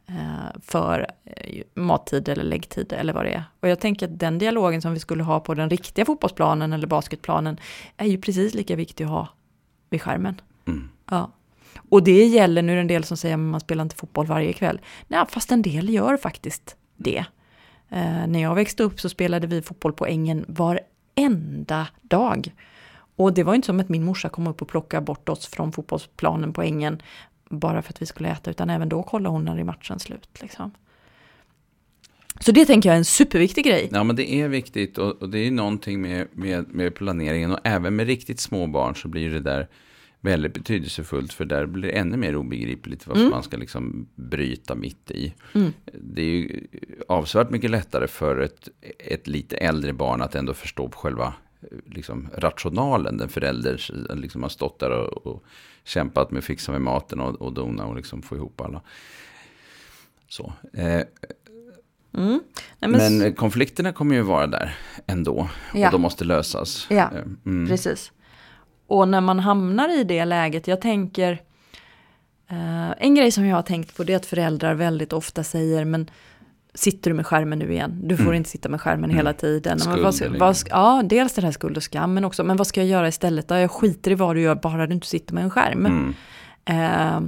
Eh, 0.09 0.61
för 0.63 1.07
eh, 1.25 1.63
mattid 1.75 2.29
eller 2.29 2.45
läggtid 2.45 2.93
eller 2.93 3.13
vad 3.13 3.25
det 3.25 3.31
är. 3.31 3.45
Och 3.61 3.69
jag 3.69 3.81
tänker 3.81 4.07
att 4.07 4.19
den 4.19 4.39
dialogen 4.39 4.83
som 4.83 4.93
vi 4.93 5.01
skulle 5.01 5.23
ha 5.23 5.41
på 5.41 5.55
den 5.55 5.71
riktiga 5.71 6.05
fotbollsplanen 6.05 6.73
eller 6.73 6.87
basketplanen 6.87 7.61
är 7.97 8.07
ju 8.07 8.21
precis 8.21 8.55
lika 8.55 8.77
viktig 8.77 9.05
att 9.05 9.11
ha 9.11 9.29
vid 9.91 10.03
skärmen. 10.03 10.41
Mm. 10.67 10.89
Ja. 11.11 11.31
Och 11.89 12.03
det 12.03 12.27
gäller 12.27 12.63
nu 12.63 12.81
en 12.81 12.87
del 12.87 13.05
som 13.05 13.17
säger 13.17 13.35
att 13.35 13.41
man 13.41 13.61
spelar 13.61 13.83
inte 13.83 13.97
fotboll 13.97 14.27
varje 14.27 14.53
kväll. 14.53 14.81
Nej, 15.09 15.25
fast 15.29 15.53
en 15.53 15.63
del 15.63 15.89
gör 15.89 16.17
faktiskt 16.17 16.77
det. 16.97 17.25
Eh, 17.91 18.27
när 18.27 18.43
jag 18.43 18.55
växte 18.55 18.83
upp 18.83 19.01
så 19.01 19.09
spelade 19.09 19.47
vi 19.47 19.63
fotboll 19.63 19.93
på 19.93 20.07
ängen 20.07 20.45
varenda 20.49 21.89
dag. 22.03 22.53
Och 23.17 23.35
det 23.35 23.43
var 23.43 23.55
inte 23.55 23.67
som 23.67 23.81
att 23.81 23.89
min 23.89 24.05
morsa 24.05 24.29
kom 24.29 24.47
upp 24.47 24.63
och 24.63 24.69
plockade 24.69 25.05
bort 25.05 25.29
oss 25.29 25.47
från 25.47 25.73
fotbollsplanen 25.73 26.53
på 26.53 26.63
ängen 26.63 27.03
bara 27.49 27.83
för 27.83 27.93
att 27.93 28.03
vi 28.03 28.07
skulle 28.07 28.29
äta, 28.29 28.51
utan 28.51 28.71
även 28.71 28.89
då 28.89 29.03
kollade 29.03 29.33
hon 29.33 29.45
när 29.45 29.59
i 29.59 29.65
matchen 29.65 29.99
slut. 29.99 30.29
Liksom. 30.41 30.71
Så 32.41 32.53
det 32.53 32.67
tänker 32.67 32.89
jag 32.89 32.95
är 32.95 32.99
en 32.99 33.05
superviktig 33.05 33.65
grej. 33.65 33.89
Ja, 33.93 34.05
men 34.05 34.17
det 34.17 34.33
är 34.33 34.49
viktigt 34.49 34.99
och, 34.99 35.23
och 35.23 35.31
det 35.31 35.39
är 35.39 35.51
någonting 35.51 36.01
med, 36.01 36.29
med, 36.33 36.69
med, 36.69 36.95
planeringen 36.95 37.53
och 37.53 37.61
även 37.65 37.97
med 37.97 38.07
riktigt 38.07 38.41
små 38.41 38.67
barn 38.67 38.95
så 38.95 39.09
blir 39.09 39.31
det 39.31 39.41
där 39.41 39.69
väldigt 40.21 40.55
betydelsefullt 40.55 41.33
för 41.33 41.45
där 41.45 41.67
blir 41.67 41.83
det 41.83 41.99
ännu 41.99 42.17
mer 42.17 42.37
obegripligt 42.37 43.07
varför 43.07 43.21
mm. 43.21 43.31
man 43.31 43.43
ska 43.43 43.57
liksom 43.57 44.09
bryta 44.15 44.75
mitt 44.75 45.11
i. 45.11 45.35
Mm. 45.55 45.73
Det 45.93 46.23
är 46.23 46.27
ju 46.27 46.67
avsevärt 47.09 47.51
mycket 47.51 47.71
lättare 47.71 48.07
för 48.07 48.41
ett, 48.41 48.69
ett 48.99 49.27
lite 49.27 49.57
äldre 49.57 49.93
barn 49.93 50.23
att 50.23 50.35
ändå 50.35 50.55
förstå 50.55 50.91
själva 50.91 51.35
liksom, 51.87 52.29
rationalen. 52.35 53.17
Den 53.17 53.29
förälder 53.29 53.81
liksom 54.15 54.43
har 54.43 54.51
stått 54.51 54.79
där 54.79 54.91
och, 54.91 55.27
och 55.27 55.45
kämpat 55.85 56.31
med 56.31 56.39
att 56.39 56.45
fixa 56.45 56.73
med 56.73 56.81
maten 56.81 57.21
och, 57.21 57.43
och 57.43 57.53
dona 57.53 57.87
och 57.87 57.97
liksom 57.97 58.23
få 58.23 58.37
ihop 58.37 58.61
alla. 58.61 58.83
Så. 60.29 60.53
Eh, 60.73 61.03
mm. 62.13 62.41
Nej, 62.79 62.91
men, 62.91 63.19
men 63.19 63.35
konflikterna 63.35 63.93
kommer 63.93 64.15
ju 64.15 64.23
vara 64.23 64.47
där 64.47 64.77
ändå. 65.07 65.49
Ja. 65.75 65.87
Och 65.87 65.93
de 65.93 66.01
måste 66.01 66.25
lösas. 66.25 66.87
Ja, 66.91 67.11
eh, 67.15 67.23
mm. 67.47 67.69
precis. 67.69 68.13
Och 68.89 69.09
när 69.09 69.21
man 69.21 69.39
hamnar 69.41 70.01
i 70.01 70.05
det 70.05 70.25
läget, 70.25 70.69
jag 70.69 70.81
tänker, 70.81 71.33
eh, 72.51 72.91
en 72.99 73.15
grej 73.15 73.31
som 73.31 73.47
jag 73.47 73.57
har 73.57 73.63
tänkt 73.63 73.97
på 73.97 74.05
det 74.05 74.13
är 74.13 74.17
att 74.17 74.27
föräldrar 74.27 74.75
väldigt 74.75 75.13
ofta 75.13 75.45
säger, 75.45 75.85
men 75.85 76.11
sitter 76.75 77.11
du 77.11 77.15
med 77.17 77.27
skärmen 77.27 77.59
nu 77.59 77.73
igen? 77.73 78.01
Du 78.03 78.17
får 78.17 78.25
Mm. 78.25 78.35
inte 78.35 78.51
sitta 78.51 78.69
med 78.69 78.81
skärmen 78.81 79.05
Mm. 79.05 79.17
hela 79.17 79.33
tiden. 79.33 79.79
Skuld 79.81 80.03
vad, 80.03 80.15
ska- 80.15 80.31
vad, 80.39 80.57
ska- 80.57 80.71
ja, 80.71 81.03
dels 81.05 81.33
den 81.35 81.45
här 81.45 81.53
skuld 81.53 81.77
och 81.77 81.83
skam, 81.83 82.15
men 82.15 82.25
också, 82.25 82.45
men 82.45 82.57
vad 82.57 82.67
ska 82.67 82.81
jag 82.81 82.89
göra 82.89 83.09
istället? 83.09 83.51
Jag 83.51 83.71
skiter 83.71 84.11
i 84.11 84.15
vad 84.15 84.37
du 84.37 84.41
gör, 84.41 84.55
bara 84.55 84.87
du 84.87 84.95
inte 84.95 85.07
sitter 85.07 85.35
med 85.35 85.45
en 85.45 85.51
skärm. 85.51 85.87
Mm. 85.87 86.15
Eh, 86.65 87.21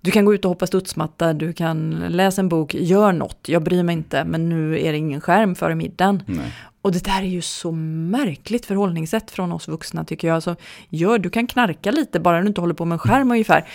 du 0.00 0.10
kan 0.10 0.24
gå 0.24 0.34
ut 0.34 0.44
och 0.44 0.48
hoppa 0.48 0.66
studsmatta, 0.66 1.32
du 1.32 1.52
kan 1.52 1.90
läsa 2.08 2.40
en 2.42 2.48
bok, 2.48 2.74
gör 2.74 3.12
något, 3.12 3.48
jag 3.48 3.62
bryr 3.62 3.82
mig 3.82 3.92
inte, 3.92 4.24
men 4.24 4.48
nu 4.48 4.80
är 4.80 4.92
det 4.92 4.98
ingen 4.98 5.20
skärm 5.20 5.54
före 5.54 5.74
middagen. 5.74 6.22
Nej. 6.26 6.52
Och 6.82 6.92
det 6.92 7.04
där 7.04 7.18
är 7.22 7.26
ju 7.26 7.42
så 7.42 7.72
märkligt 7.72 8.66
förhållningssätt 8.66 9.30
från 9.30 9.52
oss 9.52 9.68
vuxna 9.68 10.04
tycker 10.04 10.28
jag. 10.28 10.34
Alltså, 10.34 10.56
gör, 10.88 11.18
du 11.18 11.30
kan 11.30 11.46
knarka 11.46 11.90
lite 11.90 12.20
bara 12.20 12.40
du 12.40 12.46
inte 12.48 12.60
håller 12.60 12.74
på 12.74 12.84
med 12.84 12.94
en 12.96 12.98
skärm 12.98 13.30
ungefär. 13.30 13.68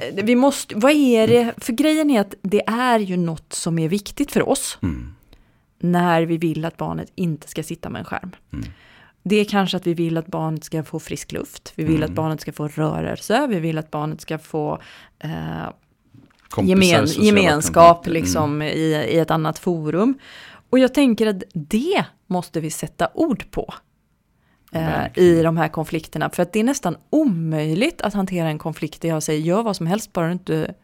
Eh, 0.00 0.24
Vi 0.24 0.34
måste, 0.36 0.74
vad 0.78 0.92
är 0.92 1.28
det, 1.28 1.54
för 1.56 1.72
grejen 1.72 2.10
är 2.10 2.20
att 2.20 2.34
det 2.42 2.62
är 2.66 2.98
ju 2.98 3.16
något 3.16 3.52
som 3.52 3.78
är 3.78 3.88
viktigt 3.88 4.32
för 4.32 4.48
oss 4.48 4.78
Mm. 4.82 5.14
när 5.78 6.22
vi 6.22 6.36
vill 6.38 6.64
att 6.64 6.76
barnet 6.76 7.12
inte 7.14 7.48
ska 7.48 7.62
sitta 7.62 7.88
med 7.90 7.98
en 7.98 8.04
skärm. 8.04 8.30
Mm. 8.52 8.64
Det 9.22 9.36
är 9.36 9.44
kanske 9.44 9.76
att 9.76 9.86
vi 9.86 9.94
vill 9.94 10.16
att 10.16 10.26
barnet 10.26 10.64
ska 10.64 10.82
få 10.82 11.00
frisk 11.00 11.32
luft, 11.32 11.72
vi 11.76 11.84
vill 11.84 11.96
Mm. 11.96 12.08
att 12.10 12.14
barnet 12.14 12.40
ska 12.40 12.52
få 12.52 12.68
rörelse, 12.68 13.46
vi 13.50 13.60
vill 13.60 13.78
att 13.78 13.90
barnet 13.90 14.20
ska 14.20 14.38
få 14.38 14.78
eh, 15.18 15.30
Kompisar, 16.48 17.22
gemenskap 17.24 17.74
kontakter. 17.96 18.10
liksom 18.10 18.62
i, 18.62 19.06
i 19.10 19.18
ett 19.18 19.30
annat 19.30 19.58
forum. 19.58 20.18
Och 20.70 20.78
jag 20.78 20.94
tänker 20.94 21.26
att 21.26 21.42
det 21.54 22.04
måste 22.26 22.60
vi 22.60 22.70
sätta 22.70 23.08
ord 23.14 23.50
på. 23.50 23.74
Eh. 24.72 25.18
I 25.18 25.42
de 25.42 25.56
här 25.56 25.68
konflikterna. 25.68 26.30
För 26.30 26.42
att 26.42 26.52
det 26.52 26.60
är 26.60 26.64
nästan 26.64 26.96
omöjligt 27.10 28.00
att 28.02 28.14
hantera 28.14 28.48
en 28.48 28.58
konflikt 28.58 29.02
där 29.02 29.08
jag 29.08 29.22
säger 29.22 29.40
gör 29.40 29.62
vad 29.62 29.76
som 29.76 29.86
helst 29.86 30.12
bara 30.12 30.26
du 30.26 30.32
inte, 30.32 30.74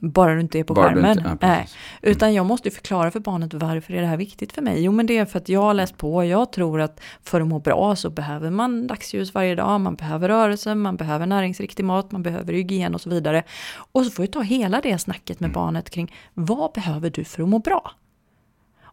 bara 0.00 0.34
du 0.34 0.40
inte 0.40 0.58
är 0.58 0.64
på 0.64 0.74
Bara 0.74 0.88
skärmen. 0.88 1.18
inte- 1.18 1.30
ja, 1.40 1.48
Nej. 1.48 1.68
Utan 2.02 2.34
jag 2.34 2.46
måste 2.46 2.70
förklara 2.70 3.10
för 3.10 3.20
barnet 3.20 3.54
varför 3.54 3.94
är 3.94 4.00
det 4.00 4.06
här 4.06 4.16
viktigt 4.16 4.52
för 4.52 4.62
mig? 4.62 4.82
Jo 4.84 4.92
men 4.92 5.06
det 5.06 5.18
är 5.18 5.24
för 5.24 5.38
att 5.38 5.48
jag 5.48 5.62
har 5.62 5.74
läst 5.74 5.96
på, 5.96 6.24
jag 6.24 6.52
tror 6.52 6.80
att 6.80 7.00
för 7.22 7.40
att 7.40 7.46
må 7.46 7.58
bra 7.58 7.96
så 7.96 8.10
behöver 8.10 8.50
man 8.50 8.86
dagsljus 8.86 9.34
varje 9.34 9.54
dag, 9.54 9.80
man 9.80 9.94
behöver 9.94 10.28
rörelse, 10.28 10.74
man 10.74 10.96
behöver 10.96 11.26
näringsriktig 11.26 11.84
mat, 11.84 12.12
man 12.12 12.22
behöver 12.22 12.52
hygien 12.52 12.94
och 12.94 13.00
så 13.00 13.10
vidare. 13.10 13.42
Och 13.74 14.04
så 14.04 14.10
får 14.10 14.22
vi 14.22 14.28
ta 14.28 14.40
hela 14.40 14.80
det 14.80 14.98
snacket 14.98 15.40
med 15.40 15.52
barnet 15.52 15.90
kring 15.90 16.14
vad 16.34 16.72
behöver 16.72 17.10
du 17.10 17.24
för 17.24 17.42
att 17.42 17.48
må 17.48 17.58
bra? 17.58 17.92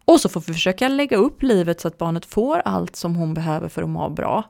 Och 0.09 0.21
så 0.21 0.29
får 0.29 0.41
vi 0.47 0.53
försöka 0.53 0.87
lägga 0.87 1.17
upp 1.17 1.43
livet 1.43 1.81
så 1.81 1.87
att 1.87 1.97
barnet 1.97 2.25
får 2.25 2.59
allt 2.59 2.95
som 2.95 3.15
hon 3.15 3.33
behöver 3.33 3.69
för 3.69 3.83
att 3.83 3.89
må 3.89 4.09
bra. 4.09 4.43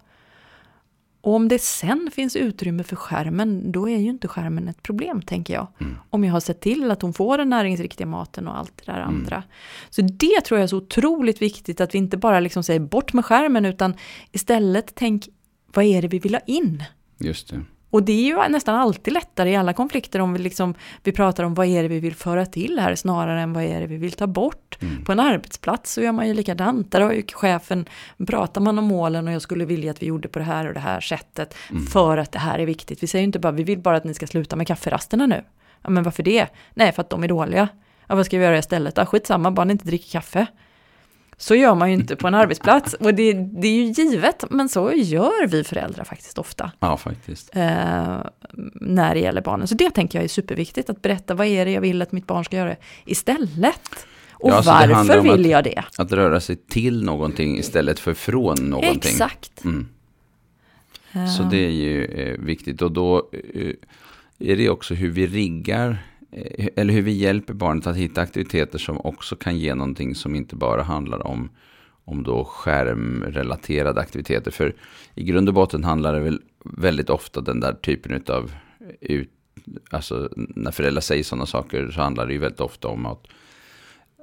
Och 1.22 1.34
om 1.34 1.48
det 1.48 1.60
sen 1.60 2.10
finns 2.14 2.36
utrymme 2.36 2.84
för 2.84 2.96
skärmen, 2.96 3.72
då 3.72 3.90
är 3.90 3.98
ju 3.98 4.10
inte 4.10 4.28
skärmen 4.28 4.68
ett 4.68 4.84
problem, 4.84 5.22
tänker 5.22 5.54
jag. 5.54 5.68
Om 6.10 6.24
jag 6.24 6.34
har 6.34 6.40
sett 6.40 6.62
till 6.62 6.92
att 6.92 7.02
hon 7.02 7.14
får 7.14 7.38
den 7.38 7.50
näringsriktiga 7.50 8.08
maten 8.08 8.48
och 8.48 8.58
allt 8.58 8.74
det 8.86 8.92
där 8.92 9.00
andra. 9.00 9.44
Så 9.90 10.02
det 10.02 10.42
tror 10.42 10.60
jag 10.60 10.64
är 10.64 10.68
så 10.68 10.78
otroligt 10.78 11.42
viktigt, 11.42 11.82
att 11.82 11.94
vi 11.94 11.98
inte 11.98 12.18
bara 12.18 12.40
liksom 12.40 12.64
säger 12.64 12.80
bort 12.80 13.14
med 13.14 13.26
skärmen, 13.26 13.66
utan 13.66 13.94
istället 14.32 14.92
tänk, 14.96 15.30
vad 15.74 15.86
är 15.86 16.02
det 16.02 16.08
vi 16.08 16.20
vill 16.20 16.36
ha 16.36 16.42
in? 16.46 16.84
Just 17.18 17.50
det. 17.50 17.62
Och 17.90 18.04
det 18.04 18.12
är 18.12 18.24
ju 18.24 18.50
nästan 18.50 18.76
alltid 18.76 19.14
lättare 19.14 19.50
i 19.52 19.56
alla 19.56 19.74
konflikter 19.74 20.20
om 20.20 20.34
vi, 20.34 20.40
liksom, 20.40 20.74
vi 21.04 21.12
pratar 21.12 21.44
om 21.44 21.54
vad 21.54 21.68
är 21.68 21.82
det 21.82 21.88
vi 21.90 22.00
vill 22.00 22.16
föra 22.16 22.46
till 22.46 22.80
här 22.80 22.96
snarare 22.96 23.42
än 23.42 23.54
vad 23.54 23.64
är 23.64 23.82
det 23.82 23.88
vi 23.88 23.98
vill 23.98 24.12
ta 24.12 24.28
bort. 24.28 24.78
Mm. 24.82 25.04
På 25.06 25.12
en 25.12 25.20
arbetsplats 25.20 25.94
så 25.94 26.02
gör 26.02 26.12
man 26.12 26.28
ju 26.28 26.34
likadant. 26.34 26.92
Där 26.92 27.02
har 27.02 27.12
ju 27.12 27.24
chefen, 27.34 27.86
pratar 28.28 28.62
man 28.62 28.80
om 28.80 28.86
målen 28.86 29.28
och 29.28 29.34
jag 29.34 29.42
skulle 29.42 29.66
vilja 29.66 29.92
att 29.92 30.02
vi 30.02 30.06
gjorde 30.06 30.28
på 30.28 30.40
det 30.40 30.46
här 30.46 30.68
och 30.68 30.74
det 30.74 30.80
här 30.80 31.00
sättet 31.00 31.56
Mm. 31.70 31.86
för 31.86 32.18
att 32.18 32.32
det 32.32 32.40
här 32.40 32.60
är 32.60 32.66
viktigt. 32.66 33.04
Vi 33.04 33.08
säger 33.08 33.22
ju 33.22 33.26
inte 33.26 33.40
bara 33.40 33.52
vi 33.52 33.64
vill 33.64 33.80
bara 33.80 33.98
att 33.98 34.04
ni 34.04 34.14
ska 34.14 34.28
sluta 34.28 34.56
med 34.56 34.68
kafferasterna 34.68 35.26
nu. 35.26 35.44
Ja, 35.82 35.90
men 35.90 36.04
varför 36.04 36.24
det? 36.24 36.48
Nej, 36.74 36.92
för 36.92 37.02
att 37.02 37.10
de 37.10 37.24
är 37.24 37.28
dåliga. 37.28 37.68
Ja, 38.08 38.16
vad 38.16 38.26
ska 38.26 38.38
vi 38.38 38.44
göra 38.44 38.58
istället? 38.58 38.98
Ja, 38.98 39.06
skitsamma, 39.06 39.52
bara 39.52 39.66
ni 39.66 39.72
inte 39.72 39.86
dricker 39.86 40.12
kaffe. 40.12 40.46
Så 41.42 41.56
gör 41.56 41.76
man 41.76 41.90
ju 41.90 41.94
inte 41.96 42.16
på 42.16 42.28
en 42.28 42.36
arbetsplats. 42.36 42.94
Och 42.94 43.14
det, 43.14 43.34
det 43.34 43.68
är 43.68 43.72
ju 43.84 43.84
givet, 43.92 44.44
men 44.50 44.70
så 44.70 44.92
gör 44.94 45.48
vi 45.48 45.64
föräldrar 45.64 46.04
faktiskt 46.04 46.38
ofta 46.38 46.72
Ja, 46.80 46.98
faktiskt. 46.98 47.50
eh, 47.56 48.18
när 48.82 49.14
det 49.14 49.20
gäller 49.20 49.42
barnen. 49.42 49.68
Så 49.68 49.76
det 49.76 49.90
tänker 49.92 50.18
jag 50.20 50.24
är 50.24 50.28
superviktigt, 50.30 50.90
att 50.90 51.02
berätta 51.02 51.34
vad 51.34 51.48
är 51.48 51.66
det 51.66 51.72
jag 51.72 51.82
vill 51.82 52.02
att 52.02 52.12
mitt 52.12 52.28
barn 52.28 52.46
ska 52.46 52.58
göra 52.58 52.76
istället. 53.06 54.06
Och 54.32 54.50
Ja, 54.50 54.62
varför 54.66 55.22
vill 55.22 55.32
att- 55.46 55.52
jag 55.52 55.64
det? 55.64 55.84
Att 55.98 56.12
röra 56.12 56.40
sig 56.40 56.56
till 56.56 57.04
någonting 57.04 57.58
istället 57.58 58.00
för 58.00 58.14
från 58.14 58.58
någonting. 58.70 58.92
Exakt. 58.96 59.64
Mm. 59.64 59.88
Eh, 61.14 61.28
Så 61.28 61.44
det 61.44 61.66
är 61.66 61.72
ju 61.72 62.06
eh, 62.06 62.40
viktigt. 62.40 62.82
Och 62.82 62.92
då 62.92 63.30
eh, 63.54 63.74
är 64.40 64.56
det 64.58 64.70
också 64.70 64.94
hur 64.94 65.10
vi 65.10 65.28
riggar, 65.28 65.90
eh, 65.90 66.19
eller 66.76 66.94
hur 66.94 67.02
vi 67.02 67.12
hjälper 67.12 67.54
barnet 67.54 67.88
att 67.88 67.96
hitta 67.96 68.22
aktiviteter 68.22 68.80
som 68.80 68.98
också 68.98 69.36
kan 69.36 69.58
ge 69.58 69.76
någonting 69.76 70.16
som 70.16 70.36
inte 70.36 70.56
bara 70.56 70.84
handlar 70.84 71.28
om, 71.28 71.50
om 72.06 72.24
då 72.24 72.46
skärmrelaterade 72.46 74.02
aktiviteter. 74.02 74.52
För 74.52 74.76
i 75.16 75.24
grund 75.24 75.48
och 75.48 75.56
botten 75.56 75.84
handlar 75.84 76.14
det 76.14 76.20
väl 76.20 76.42
väldigt 76.64 77.10
ofta 77.10 77.42
den 77.42 77.60
där 77.60 77.74
typen 77.74 78.24
av 78.28 78.52
ut, 79.02 79.32
alltså 79.90 80.30
när 80.36 80.72
föräldrar 80.72 81.02
säger 81.02 81.24
sådana 81.24 81.46
saker 81.46 81.92
så 81.92 82.02
handlar 82.02 82.28
det 82.28 82.34
ju 82.34 82.40
väldigt 82.40 82.62
ofta 82.62 82.88
om 82.88 83.06
att, 83.06 83.28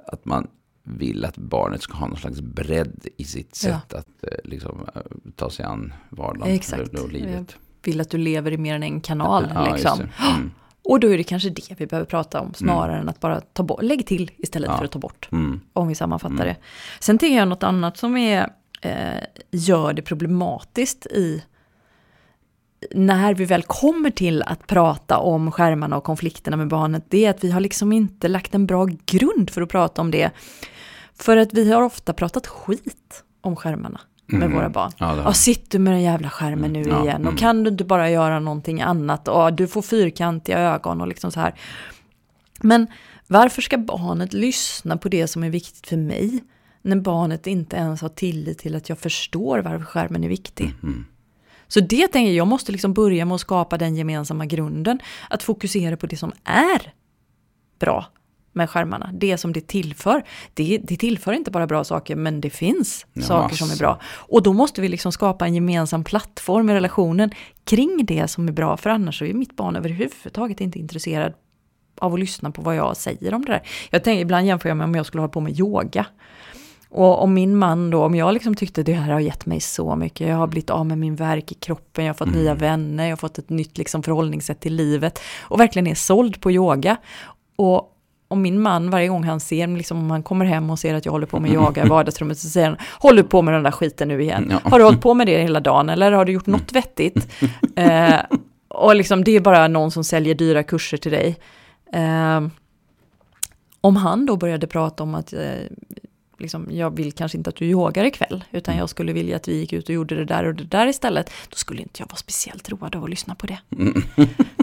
att 0.07 0.25
man 0.25 0.47
vill 0.83 1.25
att 1.25 1.37
barnet 1.37 1.81
ska 1.81 1.97
ha 1.97 2.07
någon 2.07 2.17
slags 2.17 2.41
bredd 2.41 3.07
i 3.17 3.23
sitt 3.23 3.55
sätt 3.55 3.93
att 3.93 4.23
eh, 4.23 4.29
liksom, 4.43 4.87
eh, 4.95 5.01
ta 5.35 5.49
sig 5.49 5.65
an 5.65 5.93
vardagen 6.09 6.53
Exakt. 6.53 6.99
och, 6.99 7.11
livet. 7.11 7.57
vill 7.83 8.01
att 8.01 8.09
du 8.09 8.17
lever 8.17 8.51
i 8.51 8.57
mer 8.57 8.75
än 8.75 8.83
en 8.83 9.01
kanal. 9.01 9.47
Ja, 9.53 9.73
liksom. 9.73 9.99
det. 9.99 10.49
Mm. 10.87 10.93
Och 10.93 10.99
då 10.99 11.07
är 11.13 11.17
det 11.17 11.23
kanske 11.23 11.49
det 11.49 11.71
vi 11.77 11.85
behöver 11.87 12.05
prata 12.05 12.41
om, 12.41 12.53
snarare 12.53 12.97
än 12.97 13.09
att 13.09 13.19
bara 13.19 13.41
ta 13.41 13.63
bort, 13.63 13.81
lägg 13.81 14.07
till 14.07 14.31
istället 14.37 14.69
Ja. 14.71 14.77
för 14.77 14.85
att 14.85 14.91
ta 14.91 14.99
bort. 14.99 15.29
Mm. 15.31 15.59
Om 15.73 15.87
vi 15.87 15.95
sammanfattar 15.95 16.35
Mm. 16.35 16.47
det. 16.47 16.55
Sen 16.99 17.17
tänker 17.17 17.37
jag 17.37 17.47
något 17.47 17.63
annat 17.63 17.97
som 17.97 18.17
är, 18.17 18.49
eh, 18.81 19.23
gör 19.51 19.93
det 19.93 20.01
problematiskt 20.01 21.05
i 21.05 21.43
när 22.91 23.33
vi 23.33 23.45
väl 23.45 23.63
kommer 23.63 24.09
till 24.09 24.41
att 24.43 24.67
prata 24.67 25.17
om 25.17 25.51
skärmarna 25.51 25.97
och 25.97 26.03
konflikterna 26.03 26.57
med 26.57 26.67
barnet, 26.67 27.03
det 27.09 27.25
är 27.25 27.29
att 27.29 27.43
vi 27.43 27.51
har 27.51 27.59
liksom 27.59 27.91
inte 27.91 28.27
lagt 28.27 28.55
en 28.55 28.65
bra 28.65 28.87
grund 29.05 29.49
för 29.49 29.61
att 29.61 29.69
prata 29.69 30.01
om 30.01 30.11
det. 30.11 30.31
För 31.13 31.37
att 31.37 31.53
vi 31.53 31.71
har 31.71 31.81
ofta 31.81 32.13
pratat 32.13 32.47
skit 32.47 33.23
om 33.41 33.55
skärmarna 33.55 34.01
med 34.27 34.43
Mm. 34.43 34.57
våra 34.57 34.69
barn. 34.69 34.91
Ja, 34.97 35.17
Ja, 35.17 35.33
sitt 35.33 35.71
du 35.71 35.79
med 35.79 35.93
den 35.93 36.01
jävla 36.01 36.29
skärmen 36.29 36.73
nu 36.73 36.81
Ja, 36.81 37.03
igen. 37.03 37.15
mm. 37.21 37.27
Och 37.33 37.39
kan 37.39 37.63
du 37.63 37.69
inte 37.69 37.83
bara 37.83 38.09
göra 38.09 38.39
någonting 38.39 38.81
annat? 38.81 39.27
Och 39.27 39.53
du 39.53 39.67
får 39.67 39.81
fyrkantiga 39.81 40.59
ögon 40.59 41.01
och 41.01 41.07
liksom 41.07 41.31
så 41.31 41.39
här. 41.39 41.53
Men 42.61 42.87
varför 43.27 43.61
ska 43.61 43.77
barnet 43.77 44.33
lyssna 44.33 44.97
på 44.97 45.09
det 45.09 45.27
som 45.27 45.43
är 45.43 45.49
viktigt 45.49 45.87
för 45.87 45.97
mig? 45.97 46.43
När 46.81 46.95
barnet 46.95 47.47
inte 47.47 47.75
ens 47.75 48.01
har 48.01 48.09
tillit 48.09 48.57
till 48.59 48.75
att 48.75 48.89
jag 48.89 48.99
förstår 48.99 49.59
varför 49.59 49.85
skärmen 49.85 50.23
är 50.23 50.29
viktig. 50.29 50.73
Mm. 50.83 51.05
Så 51.67 51.79
det 51.79 52.07
tänker 52.07 52.27
jag, 52.31 52.35
jag 52.35 52.47
måste 52.47 52.71
liksom 52.71 52.93
börja 52.93 53.25
med 53.25 53.35
att 53.35 53.41
skapa 53.41 53.77
den 53.77 53.95
gemensamma 53.95 54.45
grunden. 54.45 54.99
Att 55.29 55.43
fokusera 55.43 55.97
på 55.97 56.05
det 56.07 56.17
som 56.17 56.31
är 56.43 56.93
bra 57.79 58.05
med 58.57 58.69
skärmarna. 58.69 59.09
Det 59.13 59.37
som 59.37 59.53
det 59.53 59.67
tillför. 59.67 60.23
Det, 60.53 60.77
det 60.83 60.97
tillför 60.97 61.33
inte 61.33 61.51
bara 61.51 61.67
bra 61.67 61.83
saker, 61.83 62.15
men 62.15 62.41
det 62.41 62.49
finns 62.49 63.05
Ja, 63.13 63.21
saker 63.21 63.55
som 63.55 63.71
är 63.71 63.77
bra. 63.77 63.99
Och 64.15 64.43
då 64.43 64.53
måste 64.53 64.81
vi 64.81 64.89
liksom 64.89 65.11
skapa 65.11 65.45
en 65.45 65.55
gemensam 65.55 66.03
plattform 66.03 66.69
i 66.69 66.73
relationen 66.73 67.31
kring 67.63 68.05
det 68.05 68.27
som 68.27 68.47
är 68.47 68.51
bra, 68.51 68.77
för 68.77 68.89
annars 68.89 69.19
så 69.19 69.25
är 69.25 69.33
mitt 69.33 69.55
barn 69.55 69.75
överhuvudtaget 69.75 70.61
inte 70.61 70.79
intresserad 70.79 71.33
av 71.99 72.13
att 72.13 72.19
lyssna 72.19 72.51
på 72.51 72.61
vad 72.61 72.75
jag 72.75 72.97
säger 72.97 73.33
om 73.33 73.45
det 73.45 73.51
där. 73.51 73.61
Jag 73.89 74.03
tänker, 74.03 74.21
ibland 74.21 74.47
jämför 74.47 74.69
jag 74.69 74.77
med 74.77 74.85
om 74.85 74.95
jag 74.95 75.05
skulle 75.05 75.21
hålla 75.21 75.31
på 75.31 75.41
med 75.41 75.59
yoga. 75.59 76.05
Och 76.89 77.23
om 77.23 77.33
min 77.33 77.57
man 77.57 77.89
då, 77.89 78.03
om 78.03 78.15
jag 78.15 78.33
liksom 78.33 78.55
tyckte 78.55 78.83
det 78.83 78.93
här 78.93 79.13
har 79.13 79.19
gett 79.19 79.45
mig 79.45 79.59
så 79.59 79.95
mycket, 79.95 80.27
jag 80.27 80.35
har 80.35 80.47
blivit 80.47 80.69
av 80.69 80.85
med 80.85 80.97
min 80.97 81.15
verk 81.15 81.51
i 81.51 81.55
kroppen, 81.55 82.05
jag 82.05 82.09
har 82.13 82.17
fått 82.17 82.33
nya 82.33 82.53
vänner, 82.53 83.03
jag 83.03 83.11
har 83.11 83.17
fått 83.17 83.37
ett 83.37 83.49
nytt 83.49 83.77
liksom 83.77 84.03
förhållningssätt 84.03 84.59
till 84.59 84.75
livet 84.75 85.19
och 85.41 85.59
verkligen 85.59 85.87
är 85.87 85.95
såld 85.95 86.41
på 86.41 86.51
yoga. 86.51 86.97
Och 87.55 87.96
om 88.27 88.41
min 88.41 88.61
man 88.61 88.89
varje 88.89 89.07
gång 89.07 89.23
han 89.23 89.39
ser, 89.39 89.67
liksom 89.67 89.97
om 89.97 90.11
han 90.11 90.23
kommer 90.23 90.45
hem 90.45 90.69
och 90.69 90.79
ser 90.79 90.93
att 90.93 91.05
jag 91.05 91.11
håller 91.11 91.27
på 91.27 91.39
med 91.39 91.53
yoga 91.53 91.83
i 91.85 91.89
vardagsrummet 91.89 92.39
så 92.39 92.49
säger 92.49 92.67
han, 92.67 92.77
håller 92.99 93.23
du 93.23 93.29
på 93.29 93.41
med 93.41 93.53
den 93.53 93.63
där 93.63 93.71
skiten 93.71 94.07
nu 94.07 94.21
igen? 94.21 94.47
Ja. 94.51 94.69
Har 94.69 94.79
du 94.79 94.85
hållit 94.85 95.01
på 95.01 95.13
med 95.13 95.27
det 95.27 95.41
hela 95.41 95.59
dagen 95.59 95.89
eller 95.89 96.11
har 96.11 96.25
du 96.25 96.31
gjort 96.31 96.47
något 96.47 96.71
vettigt? 96.71 97.27
Eh, 97.75 98.19
och 98.67 98.95
liksom 98.95 99.23
det 99.23 99.31
är 99.31 99.39
bara 99.39 99.67
någon 99.67 99.91
som 99.91 100.03
säljer 100.03 100.35
dyra 100.35 100.63
kurser 100.63 100.97
till 100.97 101.11
dig. 101.11 101.37
Eh, 101.93 102.47
om 103.81 103.95
han 103.95 104.25
då 104.25 104.35
började 104.35 104.67
prata 104.67 105.03
om 105.03 105.15
att 105.15 105.33
eh, 105.33 105.39
liksom, 106.37 106.67
jag 106.71 106.95
vill 106.95 107.11
kanske 107.11 107.37
inte 107.37 107.49
att 107.49 107.55
du 107.55 107.65
yogar 107.65 108.05
ikväll, 108.05 108.43
utan 108.51 108.77
jag 108.77 108.89
skulle 108.89 109.13
vilja 109.13 109.35
att 109.35 109.47
vi 109.47 109.59
gick 109.59 109.73
ut 109.73 109.89
och 109.89 109.95
gjorde 109.95 110.15
det 110.15 110.25
där 110.25 110.43
och 110.43 110.55
det 110.55 110.63
där 110.63 110.87
istället, 110.87 111.31
då 111.49 111.55
skulle 111.55 111.81
inte 111.81 112.01
jag 112.01 112.07
vara 112.07 112.17
speciellt 112.17 112.69
road 112.69 112.95
av 112.95 113.03
att 113.03 113.09
lyssna 113.09 113.35
på 113.35 113.47
det. 113.47 113.59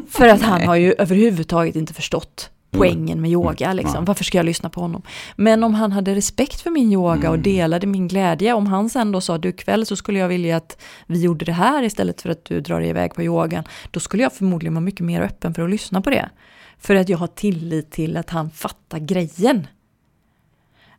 För 0.08 0.28
att 0.28 0.42
han 0.42 0.62
har 0.66 0.76
ju 0.76 0.92
överhuvudtaget 0.92 1.76
inte 1.76 1.94
förstått 1.94 2.50
poängen 2.78 3.20
med 3.20 3.30
yoga. 3.30 3.66
Mm. 3.66 3.76
Liksom. 3.76 4.04
Varför 4.04 4.24
ska 4.24 4.38
jag 4.38 4.46
lyssna 4.46 4.70
på 4.70 4.80
honom? 4.80 5.02
Men 5.36 5.64
om 5.64 5.74
han 5.74 5.92
hade 5.92 6.14
respekt 6.14 6.60
för 6.60 6.70
min 6.70 6.92
yoga 6.92 7.28
och 7.28 7.34
Mm. 7.34 7.42
delade 7.42 7.86
min 7.86 8.08
glädje, 8.08 8.52
om 8.52 8.66
han 8.66 8.90
sen 8.90 9.12
då 9.12 9.20
sa 9.20 9.38
du 9.38 9.48
ikväll 9.48 9.86
så 9.86 9.96
skulle 9.96 10.18
jag 10.18 10.28
vilja 10.28 10.56
att 10.56 10.82
vi 11.06 11.20
gjorde 11.22 11.44
det 11.44 11.52
här 11.52 11.82
istället 11.82 12.22
för 12.22 12.30
att 12.30 12.44
du 12.44 12.60
drar 12.60 12.80
iväg 12.80 13.14
på 13.14 13.22
yogan, 13.22 13.64
då 13.90 14.00
skulle 14.00 14.22
jag 14.22 14.32
förmodligen 14.32 14.74
vara 14.74 14.84
mycket 14.84 15.00
mer 15.06 15.20
öppen 15.22 15.54
för 15.54 15.62
att 15.62 15.70
lyssna 15.70 16.00
på 16.02 16.10
det. 16.10 16.30
För 16.78 16.94
att 16.94 17.08
jag 17.08 17.18
har 17.18 17.26
tillit 17.26 17.90
till 17.90 18.16
att 18.16 18.30
han 18.30 18.50
fattar 18.50 18.98
grejen. 18.98 19.66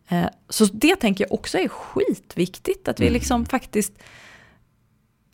Eh, 0.07 0.25
Så 0.49 0.65
det 0.65 0.95
tänker 0.95 1.23
jag 1.23 1.31
också 1.33 1.57
är 1.57 1.67
skitviktigt, 1.67 2.87
att 2.87 2.99
vi 2.99 3.03
Mm. 3.05 3.13
liksom 3.13 3.45
faktiskt 3.45 3.93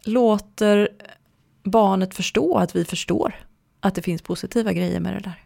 låter 0.04 0.90
barnet 1.64 2.14
förstå 2.16 2.58
att 2.58 2.76
vi 2.76 2.86
förstår 2.86 3.36
att 3.80 3.96
det 3.96 4.02
finns 4.02 4.22
positiva 4.22 4.74
grejer 4.74 5.00
med 5.00 5.14
det 5.14 5.20
där. 5.20 5.44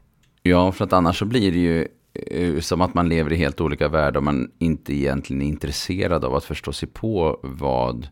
Ja, 0.47 0.71
för 0.71 0.85
att 0.85 0.93
annars 0.93 1.19
så 1.19 1.25
blir 1.25 1.51
det 1.51 1.59
ju 1.59 1.87
eh, 2.13 2.59
som 2.59 2.81
att 2.81 2.93
man 2.93 3.09
lever 3.09 3.33
i 3.33 3.35
helt 3.35 3.61
olika 3.61 3.87
världar 3.87 4.17
och 4.17 4.23
man 4.23 4.51
inte 4.59 4.93
egentligen 4.93 5.41
är 5.41 5.45
intresserad 5.45 6.25
av 6.25 6.35
att 6.35 6.43
förstå 6.43 6.73
sig 6.73 6.89
på 6.89 7.39
vad 7.43 8.07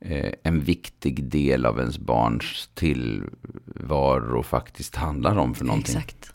eh, 0.00 0.32
en 0.42 0.60
viktig 0.60 1.24
del 1.24 1.66
av 1.66 1.78
ens 1.78 1.98
barns 1.98 2.70
tillvaro 2.74 4.42
faktiskt 4.42 4.96
handlar 4.96 5.38
om 5.38 5.54
för 5.54 5.64
någonting. 5.64 5.96
Exakt. 5.96 6.32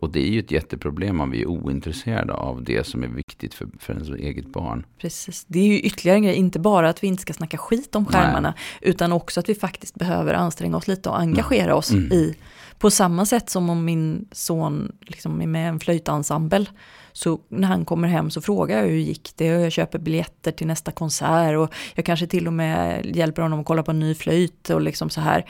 Och 0.00 0.12
det 0.12 0.20
är 0.20 0.30
ju 0.30 0.38
ett 0.38 0.50
jätteproblem 0.50 1.20
om 1.20 1.30
vi 1.30 1.42
är 1.42 1.46
ointresserade 1.46 2.32
av 2.32 2.64
det 2.64 2.86
som 2.86 3.02
är 3.04 3.08
viktigt 3.08 3.54
för, 3.54 3.68
för 3.78 3.92
ens 3.92 4.08
eget 4.08 4.46
barn. 4.46 4.86
Precis. 4.98 5.44
Det 5.48 5.58
är 5.58 5.66
ju 5.66 5.80
ytterligare 5.80 6.16
en 6.16 6.22
grej, 6.22 6.34
inte 6.34 6.58
bara 6.58 6.88
att 6.88 7.02
vi 7.02 7.06
inte 7.08 7.22
ska 7.22 7.32
snacka 7.32 7.58
skit 7.58 7.96
om 7.96 8.06
skärmarna, 8.06 8.54
utan 8.80 9.12
också 9.12 9.40
att 9.40 9.48
vi 9.48 9.54
faktiskt 9.54 9.94
behöver 9.94 10.34
anstränga 10.34 10.76
oss 10.76 10.88
lite 10.88 11.08
och 11.08 11.20
engagera 11.20 11.74
oss 11.74 11.90
Mm. 11.90 12.12
i, 12.12 12.36
på 12.82 12.90
samma 12.90 13.26
sätt 13.26 13.50
som 13.50 13.70
om 13.70 13.84
min 13.84 14.28
son 14.32 14.92
liksom 15.00 15.40
är 15.42 15.46
med 15.46 15.64
i 15.64 15.68
en 15.68 15.80
flöjtensemble, 15.80 16.66
så 17.12 17.40
när 17.48 17.68
han 17.68 17.84
kommer 17.84 18.08
hem 18.08 18.30
så 18.30 18.40
frågar 18.40 18.78
jag 18.78 18.86
hur 18.86 18.98
gick 18.98 19.32
det 19.36 19.56
och 19.56 19.62
jag 19.62 19.72
köper 19.72 19.98
biljetter 19.98 20.52
till 20.52 20.66
nästa 20.66 20.92
konsert 20.92 21.56
och 21.56 21.74
jag 21.94 22.04
kanske 22.04 22.26
till 22.26 22.46
och 22.46 22.52
med 22.52 23.06
hjälper 23.16 23.42
honom 23.42 23.60
att 23.60 23.66
kolla 23.66 23.82
på 23.82 23.90
en 23.90 23.98
ny 23.98 24.14
flöjt 24.14 24.70
och 24.70 24.80
liksom 24.80 25.10
så 25.10 25.20
här. 25.20 25.44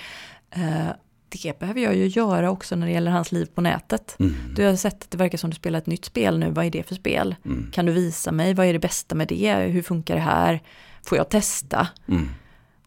Eh, 0.51 0.89
Det 1.29 1.59
behöver 1.59 1.81
jag 1.81 1.97
ju 1.97 2.07
göra 2.07 2.51
också 2.51 2.77
när 2.77 2.87
det 2.87 2.93
gäller 2.93 3.11
hans 3.11 3.33
liv 3.33 3.47
på 3.55 3.61
nätet. 3.61 4.17
Mm. 4.21 4.35
Du 4.55 4.67
har 4.67 4.77
sett 4.77 5.03
att 5.03 5.11
det 5.11 5.19
verkar 5.19 5.39
som 5.39 5.51
du 5.51 5.57
spelar 5.57 5.79
ett 5.79 5.87
nytt 5.87 6.05
spel 6.05 6.39
nu, 6.39 6.51
vad 6.51 6.65
är 6.65 6.71
det 6.71 6.83
för 6.83 6.95
spel? 6.95 7.35
Mm. 7.45 7.71
Kan 7.73 7.87
du 7.87 7.93
visa 7.93 8.33
mig, 8.33 8.55
vad 8.55 8.67
är 8.67 8.73
det 8.73 8.79
bästa 8.79 9.15
med 9.15 9.29
det? 9.29 9.55
Hur 9.55 9.83
funkar 9.83 10.15
det 10.15 10.21
här? 10.21 10.61
Får 11.03 11.19
jag 11.19 11.29
testa? 11.29 11.89
Mm. 12.09 12.29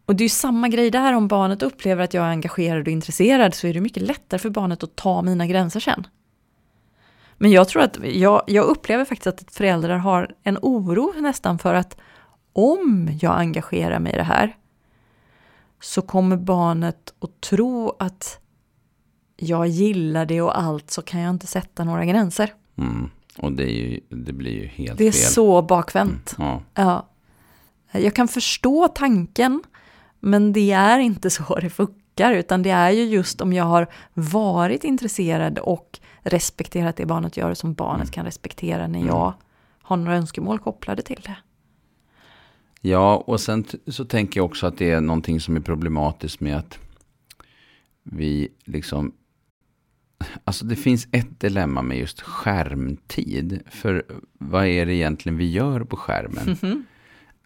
Och 0.06 0.16
det 0.16 0.22
är 0.22 0.24
ju 0.24 0.28
samma 0.28 0.68
grej 0.68 0.90
där, 0.90 1.12
om 1.12 1.28
barnet 1.28 1.62
upplever 1.62 2.04
att 2.04 2.14
jag 2.14 2.24
är 2.24 2.28
engagerad 2.30 2.82
och 2.86 2.92
intresserad 2.92 3.54
så 3.54 3.66
är 3.66 3.74
det 3.74 3.80
mycket 3.80 4.02
lättare 4.02 4.38
för 4.38 4.50
barnet 4.50 4.82
att 4.82 4.96
ta 4.96 5.22
mina 5.22 5.46
gränser 5.46 5.80
sen. 5.80 6.06
Men 7.38 7.50
jag 7.50 7.68
tror 7.68 7.82
att, 7.82 7.98
jag, 8.04 8.42
jag 8.46 8.64
upplever 8.64 9.04
faktiskt 9.04 9.26
att 9.26 9.54
föräldrar 9.54 9.96
har 9.96 10.34
en 10.42 10.58
oro 10.62 11.12
nästan 11.20 11.58
för 11.58 11.74
att 11.74 11.96
om 12.52 13.10
jag 13.20 13.38
engagerar 13.38 13.98
mig 13.98 14.12
i 14.12 14.16
det 14.16 14.22
här 14.22 14.56
så 15.80 16.02
kommer 16.02 16.36
barnet 16.36 17.14
att 17.20 17.40
tro 17.40 17.96
att 17.98 18.38
jag 19.36 19.66
gillar 19.66 20.26
det 20.26 20.40
och 20.42 20.58
allt 20.60 20.90
så 20.90 21.02
kan 21.02 21.20
jag 21.20 21.30
inte 21.30 21.46
sätta 21.46 21.84
några 21.84 22.04
gränser. 22.04 22.54
Mm. 22.78 23.10
Och 23.38 23.52
det, 23.52 23.64
ju, 23.64 24.00
det 24.08 24.32
blir 24.32 24.52
ju 24.52 24.66
helt 24.66 24.98
Det 24.98 25.04
är 25.04 25.12
fel. 25.12 25.32
så 25.32 25.62
bakvänt. 25.62 26.34
Ja. 26.38 26.62
Ja. 26.74 27.08
Jag 27.92 28.14
kan 28.14 28.28
förstå 28.28 28.88
tanken, 28.88 29.62
men 30.26 30.52
det 30.52 30.72
är 30.72 30.98
inte 30.98 31.30
så 31.30 31.58
det 31.60 31.70
funkar, 31.70 32.32
utan 32.32 32.62
det 32.62 32.70
är 32.70 32.90
ju 32.90 33.04
just 33.04 33.40
om 33.40 33.52
jag 33.52 33.64
har 33.64 33.86
varit 34.14 34.84
intresserad 34.84 35.58
och 35.58 35.98
respekterat 36.22 36.96
det 36.96 37.06
barnet 37.06 37.36
gör 37.36 37.54
som 37.54 37.74
barnet 37.74 38.10
kan 38.10 38.24
respektera 38.24 38.86
när 38.86 39.06
jag 39.06 39.34
har 39.82 39.96
några 39.96 40.16
önskemål 40.16 40.58
kopplade 40.58 41.02
till 41.02 41.20
det. 41.24 41.36
Ja, 42.80 43.16
och 43.16 43.40
sen 43.40 43.64
så 43.86 44.04
tänker 44.04 44.40
jag 44.40 44.44
också 44.44 44.66
att 44.66 44.78
det 44.78 44.90
är 44.90 45.00
någonting 45.00 45.40
som 45.40 45.56
är 45.56 45.60
problematiskt 45.60 46.40
med 46.40 46.56
att 46.56 46.78
vi 48.02 48.48
liksom... 48.64 49.12
Alltså 50.44 50.64
det 50.66 50.76
finns 50.76 51.08
ett 51.12 51.40
dilemma 51.40 51.82
med 51.82 51.98
just 51.98 52.20
skärmtid. 52.20 53.62
För 53.66 54.04
vad 54.32 54.66
är 54.66 54.86
det 54.86 54.94
egentligen 54.94 55.38
vi 55.38 55.50
gör 55.50 55.80
på 55.80 55.96
skärmen? 55.96 56.86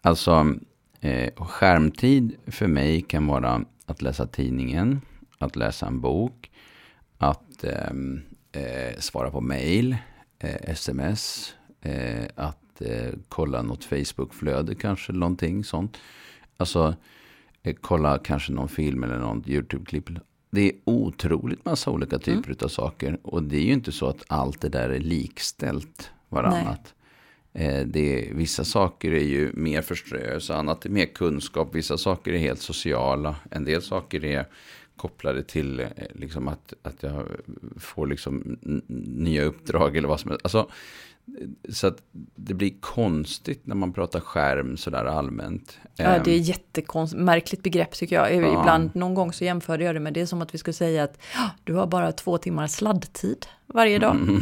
Alltså, 0.01 0.55
eh, 1.01 1.33
skärmtid 1.35 2.35
för 2.47 2.67
mig 2.67 3.01
kan 3.01 3.27
vara 3.27 3.65
att 3.85 4.01
läsa 4.01 4.27
tidningen, 4.27 5.01
att 5.37 5.55
läsa 5.55 5.87
en 5.87 6.01
bok, 6.01 6.51
att 7.17 7.63
ehm, 7.63 8.21
eh, 8.51 8.99
svara 8.99 9.31
på 9.31 9.41
mail, 9.41 9.97
eh, 10.39 10.69
sms, 10.69 11.53
eh, 11.81 12.25
att 12.35 12.81
eh, 12.81 13.13
kolla 13.29 13.61
något 13.61 13.83
Facebook-flöde 13.83 14.75
kanske, 14.75 15.13
någonting 15.13 15.63
sånt. 15.63 15.97
Alltså, 16.57 16.95
eh, 17.63 17.75
kolla 17.81 18.17
kanske 18.17 18.51
någon 18.51 18.69
film 18.69 19.03
eller 19.03 19.17
något 19.17 19.47
YouTube-klipp. 19.47 20.09
Det 20.51 20.61
är 20.61 20.73
otroligt 20.83 21.65
massa 21.65 21.91
olika 21.91 22.19
typer 22.19 22.63
av 22.63 22.67
saker. 22.67 23.19
Och 23.23 23.43
det 23.43 23.57
är 23.57 23.63
ju 23.63 23.73
inte 23.73 23.91
så 23.91 24.07
att 24.07 24.23
allt 24.27 24.61
det 24.61 24.69
där 24.69 24.89
är 24.89 24.99
likställt 24.99 26.11
varannat. 26.29 26.93
Eh, 26.93 27.00
det 27.85 28.29
är, 28.29 28.33
vissa 28.33 28.63
saker 28.63 29.11
är 29.11 29.23
ju 29.23 29.51
mer 29.53 29.81
förströelse, 29.81 30.53
annat 30.55 30.85
är 30.85 30.89
mer 30.89 31.05
kunskap. 31.05 31.75
Vissa 31.75 31.97
saker 31.97 32.33
är 32.33 32.37
helt 32.37 32.61
sociala. 32.61 33.35
En 33.51 33.65
del 33.65 33.81
saker 33.81 34.25
är 34.25 34.45
kopplade 34.95 35.43
till 35.43 35.79
eh, 35.79 35.87
liksom 36.13 36.47
att, 36.47 36.73
att 36.83 37.03
jag 37.03 37.25
får 37.79 38.07
liksom 38.07 38.57
nya 39.07 39.43
uppdrag 39.43 39.97
eller 39.97 40.07
vad 40.07 40.19
som 40.19 40.31
helst. 40.31 40.45
Alltså, 40.45 40.59
eh, 41.39 41.47
så 41.69 41.87
att 41.87 41.97
det 42.35 42.53
blir 42.53 42.73
konstigt 42.79 43.67
när 43.67 43.75
man 43.75 43.93
pratar 43.93 44.19
skärm 44.19 44.77
sådär 44.77 45.05
allmänt. 45.05 45.77
Ja, 45.95 46.05
Ehm, 46.05 46.21
det 46.25 46.31
är 46.31 46.37
jättekonstigt, 46.39 47.21
märkligt 47.23 47.63
begrepp 47.63 47.91
tycker 47.93 48.15
jag. 48.15 48.35
Ibland, 48.35 48.95
någon 48.95 49.13
gång 49.13 49.33
så 49.33 49.43
jämförde 49.43 49.83
jag 49.83 49.95
det 49.95 49.99
med 49.99 50.13
det 50.13 50.27
som 50.27 50.41
att 50.41 50.53
vi 50.53 50.57
skulle 50.57 50.73
säga 50.73 51.03
att 51.03 51.17
"Ah, 51.37 51.49
du 51.63 51.73
har 51.73 51.87
bara 51.87 52.11
två 52.11 52.37
timmar 52.37 52.67
sladdtid 52.67 53.45
varje 53.67 53.99
dag. 53.99 54.17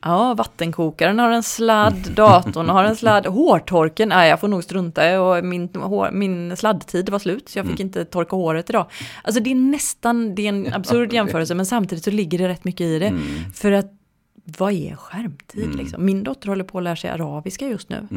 Ja, 0.00 0.34
vattenkokaren 0.34 1.18
har 1.18 1.30
en 1.30 1.42
sladd, 1.42 2.10
datorn 2.14 2.68
har 2.68 2.84
en 2.84 2.96
sladd, 2.96 3.26
hårtorken, 3.26 4.08
nej 4.08 4.30
jag 4.30 4.40
får 4.40 4.48
nog 4.48 4.64
strunta 4.64 5.20
och 5.20 5.44
min, 5.44 5.68
hår, 5.74 6.10
min 6.12 6.56
sladdtid 6.56 7.08
var 7.08 7.18
slut 7.18 7.48
så 7.48 7.58
jag 7.58 7.66
fick 7.66 7.80
inte 7.80 8.04
torka 8.04 8.36
håret 8.36 8.70
idag. 8.70 8.86
Alltså 9.22 9.42
det 9.42 9.50
är 9.50 9.54
nästan, 9.54 10.34
det 10.34 10.42
är 10.42 10.48
en 10.48 10.74
absurd 10.74 11.12
jämförelse 11.12 11.54
men 11.54 11.66
samtidigt 11.66 12.04
så 12.04 12.10
ligger 12.10 12.38
det 12.38 12.48
rätt 12.48 12.64
mycket 12.64 12.84
i 12.84 12.98
det. 12.98 13.12
För 13.54 13.72
att 13.72 13.92
vad 14.44 14.72
är 14.72 14.96
skärmtid 14.96 15.74
liksom? 15.74 16.04
Min 16.04 16.24
dotter 16.24 16.48
håller 16.48 16.64
på 16.64 16.78
att 16.78 16.84
lära 16.84 16.96
sig 16.96 17.10
arabiska 17.10 17.68
just 17.68 17.88
nu. 17.88 18.08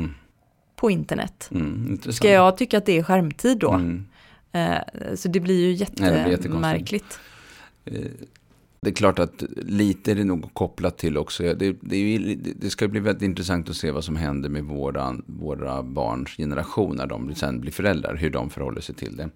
På 0.75 0.91
internet. 0.91 1.49
mm. 1.51 1.99
Ska 2.11 2.31
jag 2.31 2.57
tycka 2.57 2.77
att 2.77 2.85
det 2.85 2.97
är 2.97 3.03
skärmtid 3.03 3.57
då? 3.57 3.71
Mm. 3.71 4.05
Eh, 4.51 5.15
så 5.15 5.27
det 5.27 5.39
blir 5.39 5.65
ju 5.65 5.71
Nej, 6.61 6.83
det 8.81 8.89
är 8.89 8.93
klart 8.93 9.19
att 9.19 9.43
lite 9.55 10.11
är 10.11 10.15
det 10.15 10.23
nog 10.23 10.53
kopplat 10.53 10.97
till 10.97 11.17
också. 11.17 11.43
Det, 11.43 11.77
det, 11.81 12.35
det 12.35 12.69
ska 12.69 12.87
bli 12.87 12.99
väldigt 12.99 13.23
intressant 13.23 13.69
att 13.69 13.75
se 13.75 13.91
vad 13.91 14.03
som 14.03 14.15
händer 14.15 14.49
med 14.49 14.63
våra, 14.63 15.17
våra 15.25 15.83
barns 15.83 16.29
generation 16.37 16.95
när 16.95 17.07
de 17.07 17.35
sen 17.35 17.61
blir 17.61 17.71
föräldrar. 17.71 18.15
Hur 18.15 18.29
de 18.29 18.49
förhåller 18.49 18.81
sig 18.81 18.95
till 18.95 19.17
det. 19.17 19.29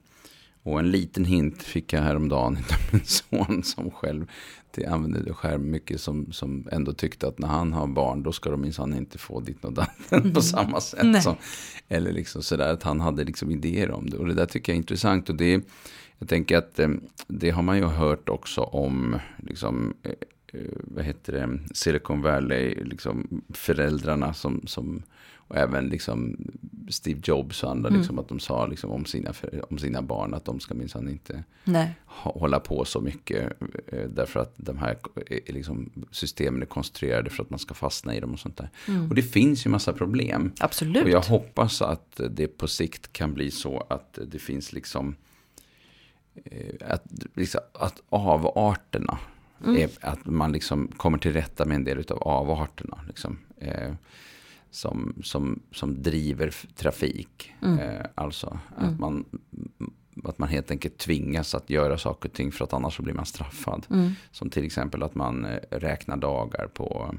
Och 0.63 0.79
en 0.79 0.91
liten 0.91 1.25
hint 1.25 1.63
fick 1.63 1.93
jag 1.93 2.01
häromdagen 2.01 2.57
av 2.69 2.93
min 2.93 3.05
son 3.05 3.63
som 3.63 3.91
själv 3.91 4.27
det 4.71 4.85
använde 4.85 5.33
skärm 5.33 5.71
mycket 5.71 6.01
som, 6.01 6.31
som 6.31 6.67
ändå 6.71 6.93
tyckte 6.93 7.27
att 7.27 7.39
när 7.39 7.47
han 7.47 7.73
har 7.73 7.87
barn 7.87 8.23
då 8.23 8.31
ska 8.31 8.49
de 8.49 8.61
minsann 8.61 8.93
inte 8.93 9.17
få 9.17 9.39
ditt 9.39 9.65
och 9.65 9.73
datten 9.73 10.33
på 10.33 10.41
samma 10.41 10.81
sätt. 10.81 11.03
Nej. 11.03 11.21
Som, 11.21 11.35
eller 11.87 12.11
liksom 12.11 12.43
sådär 12.43 12.73
att 12.73 12.83
han 12.83 12.99
hade 12.99 13.23
liksom 13.23 13.51
idéer 13.51 13.91
om 13.91 14.09
det. 14.09 14.17
Och 14.17 14.27
det 14.27 14.33
där 14.33 14.45
tycker 14.45 14.71
jag 14.71 14.75
är 14.75 14.79
intressant. 14.79 15.29
Och 15.29 15.35
det, 15.35 15.61
jag 16.19 16.29
tänker 16.29 16.57
att 16.57 16.79
eh, 16.79 16.89
det 17.27 17.49
har 17.49 17.63
man 17.63 17.77
ju 17.77 17.85
hört 17.85 18.29
också 18.29 18.61
om 18.61 19.19
liksom, 19.37 19.93
eh, 20.03 20.11
eh, 20.47 20.71
vad 20.83 21.05
heter 21.05 21.33
det, 21.33 21.59
Silicon 21.73 22.21
Valley, 22.21 22.83
liksom 22.83 23.41
föräldrarna 23.49 24.33
som, 24.33 24.61
som 24.67 25.03
och 25.47 25.57
även 25.57 25.89
liksom 25.89 26.37
Steve 26.89 27.19
Jobs 27.23 27.63
och 27.63 27.71
andra, 27.71 27.89
liksom, 27.89 28.19
att 28.19 28.27
de 28.27 28.39
sa 28.39 28.65
liksom, 28.67 28.91
om, 28.91 29.05
sina, 29.05 29.33
om 29.69 29.77
sina 29.77 30.01
barn 30.01 30.33
att 30.33 30.45
de 30.45 30.59
ska 30.59 30.73
minsann 30.73 31.09
inte 31.09 31.43
Nej. 31.63 31.95
hålla 32.05 32.59
på 32.59 32.85
så 32.85 33.01
mycket. 33.01 33.53
Därför 34.09 34.39
att 34.39 34.53
de 34.57 34.77
här 34.77 34.97
liksom, 35.47 35.91
systemen 36.11 36.61
är 36.61 36.65
konstruerade 36.65 37.29
för 37.29 37.43
att 37.43 37.49
man 37.49 37.59
ska 37.59 37.73
fastna 37.73 38.15
i 38.15 38.19
dem 38.19 38.33
och 38.33 38.39
sånt 38.39 38.57
där. 38.57 38.69
Och 39.09 39.15
det 39.15 39.21
finns 39.21 39.65
ju 39.65 39.69
massa 39.69 39.93
problem. 39.93 40.51
Absolut. 40.59 41.03
Och 41.03 41.09
jag 41.09 41.21
hoppas 41.21 41.81
att 41.81 42.21
det 42.29 42.47
på 42.47 42.67
sikt 42.67 43.13
kan 43.13 43.33
bli 43.33 43.51
så 43.51 43.85
att 43.89 44.19
det 44.27 44.39
finns 44.39 44.73
liksom 44.73 45.15
att, 46.81 47.03
liksom, 47.33 47.61
att 47.73 48.01
avarterna, 48.09 49.19
är, 49.65 49.89
att 50.01 50.25
man 50.25 50.51
liksom 50.51 50.87
kommer 50.87 51.17
till 51.17 51.33
rätta 51.33 51.65
med 51.65 51.75
en 51.75 51.83
del 51.83 52.03
av 52.09 52.27
avarterna. 52.27 52.99
Liksom, 53.07 53.37
eh, 53.57 53.93
som, 54.75 55.13
som, 55.23 55.59
som 55.71 56.01
driver 56.01 56.53
trafik. 56.75 57.53
Eh, 57.61 58.05
alltså 58.15 58.59
att 58.77 58.99
man, 58.99 59.25
att 60.23 60.39
man 60.39 60.49
helt 60.49 60.71
enkelt 60.71 60.97
tvingas 60.97 61.55
att 61.55 61.69
göra 61.69 61.97
saker 61.97 62.29
och 62.29 62.35
ting 62.35 62.51
för 62.51 62.63
att 62.63 62.73
annars 62.73 62.95
så 62.95 63.03
blir 63.03 63.13
man 63.13 63.25
straffad. 63.25 63.85
Mm. 63.89 64.11
Som 64.31 64.49
till 64.49 64.65
exempel 64.65 65.03
att 65.03 65.15
man 65.15 65.45
eh, 65.45 65.59
räknar 65.71 66.17
dagar 66.17 66.67
på 66.73 67.15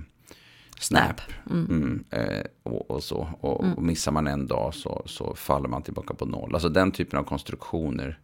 Snap. 0.80 1.20
Mm. 1.50 1.64
Mm, 1.64 2.04
eh, 2.10 2.44
och, 2.62 2.90
och, 2.90 3.02
så. 3.02 3.28
Och, 3.40 3.64
och 3.76 3.82
missar 3.82 4.12
man 4.12 4.26
en 4.26 4.46
dag 4.46 4.74
så, 4.74 5.02
så 5.06 5.34
faller 5.34 5.68
man 5.68 5.82
tillbaka 5.82 6.14
på 6.14 6.26
noll. 6.26 6.54
Alltså 6.54 6.68
den 6.68 6.90
typen 6.90 7.18
av 7.18 7.24
konstruktioner. 7.24 8.18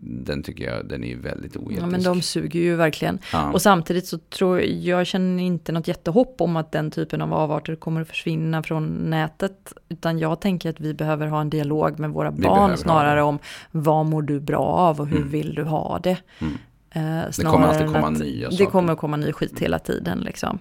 Den 0.00 0.42
tycker 0.42 0.64
jag 0.64 0.88
den 0.88 1.04
är 1.04 1.16
väldigt 1.16 1.56
oetisk. 1.56 1.82
Ja, 1.82 1.86
men 1.86 2.02
de 2.02 2.22
suger 2.22 2.60
ju 2.60 2.76
verkligen. 2.76 3.18
Ja. 3.32 3.52
Och 3.52 3.62
samtidigt 3.62 4.06
så 4.06 4.18
tror 4.18 4.60
jag, 4.60 4.68
jag 4.68 5.06
känner 5.06 5.42
inte 5.42 5.72
något 5.72 5.88
jättehopp 5.88 6.40
om 6.40 6.56
att 6.56 6.72
den 6.72 6.90
typen 6.90 7.22
av 7.22 7.34
avarter 7.34 7.76
kommer 7.76 8.00
att 8.00 8.08
försvinna 8.08 8.62
från 8.62 8.86
nätet. 9.10 9.72
Utan 9.88 10.18
jag 10.18 10.40
tänker 10.40 10.70
att 10.70 10.80
vi 10.80 10.94
behöver 10.94 11.26
ha 11.26 11.40
en 11.40 11.50
dialog 11.50 11.98
med 11.98 12.10
våra 12.10 12.30
Vi 12.30 12.42
barn 12.42 12.76
snarare 12.76 13.16
det. 13.16 13.22
om 13.22 13.38
vad 13.70 14.06
mår 14.06 14.22
du 14.22 14.40
bra 14.40 14.58
av 14.64 15.00
och 15.00 15.06
hur 15.06 15.16
Mm. 15.16 15.28
vill 15.28 15.54
du 15.54 15.62
ha 15.64 15.98
det. 15.98 16.16
Mm. 16.38 16.52
Eh, 16.90 17.24
Det 17.36 17.42
kommer 17.44 17.66
alltid 17.66 17.86
komma 17.86 18.08
att- 18.08 18.18
nya 18.18 18.48
Det 18.48 18.56
saker. 18.56 18.70
kommer 18.70 18.92
att 18.92 18.98
komma 18.98 19.16
ny 19.16 19.32
skit 19.32 19.58
hela 19.58 19.78
tiden 19.78 20.18
liksom. 20.20 20.58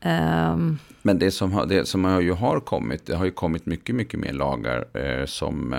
Ehm, 0.00 0.78
Men 1.02 1.18
det 1.18 1.30
som, 1.30 1.52
har, 1.52 1.66
det 1.66 1.88
som 1.88 2.04
har 2.04 2.20
ju 2.20 2.32
har 2.32 2.60
kommit, 2.60 3.06
det 3.06 3.16
har 3.16 3.24
ju 3.24 3.30
kommit 3.30 3.66
mycket, 3.66 3.94
mycket 3.94 4.20
mer 4.20 4.32
lagar 4.32 4.84
eh, 4.94 5.24
som, 5.26 5.74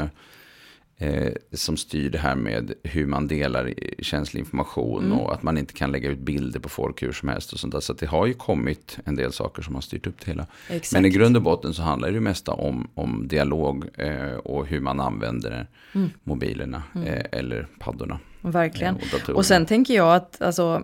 eh, 0.99 1.31
som 1.53 1.77
styr 1.77 2.10
det 2.10 2.17
här 2.17 2.36
med 2.36 2.73
hur 2.83 3.05
man 3.05 3.27
delar 3.27 3.73
känslig 4.03 4.39
information 4.39 5.05
Mm. 5.05 5.19
och 5.19 5.33
att 5.33 5.43
man 5.43 5.57
inte 5.57 5.73
kan 5.73 5.91
lägga 5.91 6.10
ut 6.10 6.19
bilder 6.19 6.60
på 6.60 6.69
folk 6.69 7.03
hur 7.03 7.12
som 7.12 7.29
helst 7.29 7.53
och 7.53 7.60
sånt 7.60 7.73
där. 7.73 7.79
Så 7.79 7.93
det 7.93 8.05
har 8.05 8.25
ju 8.25 8.33
kommit 8.33 8.99
en 9.05 9.15
del 9.15 9.31
saker 9.33 9.62
som 9.62 9.75
har 9.75 9.81
styrt 9.81 10.07
upp 10.07 10.15
det 10.25 10.31
hela. 10.31 10.45
exakt. 10.69 10.93
Men 10.93 11.05
i 11.05 11.10
grund 11.10 11.36
och 11.38 11.43
botten 11.43 11.73
så 11.73 11.81
handlar 11.81 12.07
det 12.07 12.13
ju 12.13 12.19
mesta 12.19 12.51
om, 12.51 12.88
om 12.93 13.27
dialog 13.27 13.86
eh, 13.93 14.33
och 14.33 14.65
hur 14.67 14.79
man 14.79 14.99
använder 14.99 15.67
Mm. 15.93 16.10
mobilerna 16.23 16.83
eh, 17.05 17.25
eller 17.31 17.67
paddorna. 17.79 18.19
Verkligen. 18.41 18.95
eh, 18.95 19.29
och. 19.29 19.36
Och 19.36 19.45
sen 19.45 19.65
tänker 19.65 19.93
jag 19.93 20.15
att 20.15 20.41
alltså, 20.41 20.83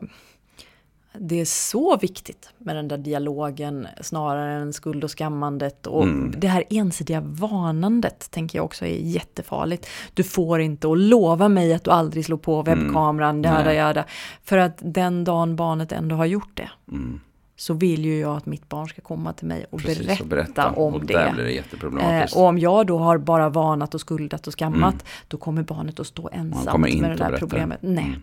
det 1.19 1.39
är 1.41 1.45
så 1.45 1.97
viktigt 1.97 2.49
med 2.57 2.75
den 2.75 2.87
där 2.87 2.97
dialogen 2.97 3.87
snarare 4.01 4.53
än 4.53 4.73
skuld 4.73 5.03
och 5.03 5.11
skammandet. 5.11 5.87
Och 5.87 6.03
Mm. 6.03 6.33
det 6.37 6.47
här 6.47 6.63
ensidiga 6.69 7.21
varnandet 7.25 8.31
tänker 8.31 8.57
jag 8.59 8.65
också 8.65 8.85
är 8.85 8.95
jättefarligt. 8.99 9.87
Du 10.13 10.23
får 10.23 10.61
inte 10.61 10.87
och 10.87 10.97
lova 10.97 11.49
mig 11.49 11.73
att 11.73 11.83
du 11.83 11.91
aldrig 11.91 12.25
slår 12.25 12.37
på 12.37 12.61
webbkameran, 12.61 13.45
Mm. 13.45 13.51
jada 13.57 13.73
jada. 13.73 14.05
För 14.43 14.57
att 14.57 14.77
den 14.81 15.23
dagen 15.23 15.55
barnet 15.55 15.91
ändå 15.91 16.15
har 16.15 16.25
gjort 16.25 16.51
det 16.53 16.69
Mm. 16.91 17.19
så 17.55 17.73
vill 17.73 18.05
ju 18.05 18.19
jag 18.19 18.37
att 18.37 18.45
mitt 18.45 18.69
barn 18.69 18.87
ska 18.87 19.01
komma 19.01 19.33
till 19.33 19.47
mig 19.47 19.65
och 19.69 19.79
Precis, 19.79 20.05
berätta, 20.07 20.23
och 20.23 20.27
berätta. 20.29 20.69
om 20.71 20.93
och 20.93 21.05
det. 21.05 21.33
det 21.37 21.63
Eh, 22.01 22.23
och 22.39 22.43
om 22.47 22.59
jag 22.59 22.87
då 22.87 22.97
har 22.97 23.17
bara 23.17 23.49
varnat 23.49 23.93
och 23.95 24.01
skuldat 24.01 24.47
och 24.47 24.53
skammat, 24.53 25.05
då 25.27 25.37
kommer 25.37 25.63
barnet 25.63 25.99
att 25.99 26.07
stå 26.07 26.29
ensamt 26.33 26.87
Mm. 26.87 26.99
med 27.01 27.09
det 27.11 27.15
där 27.15 27.37
problemet. 27.37 27.79
Nej. 27.81 28.15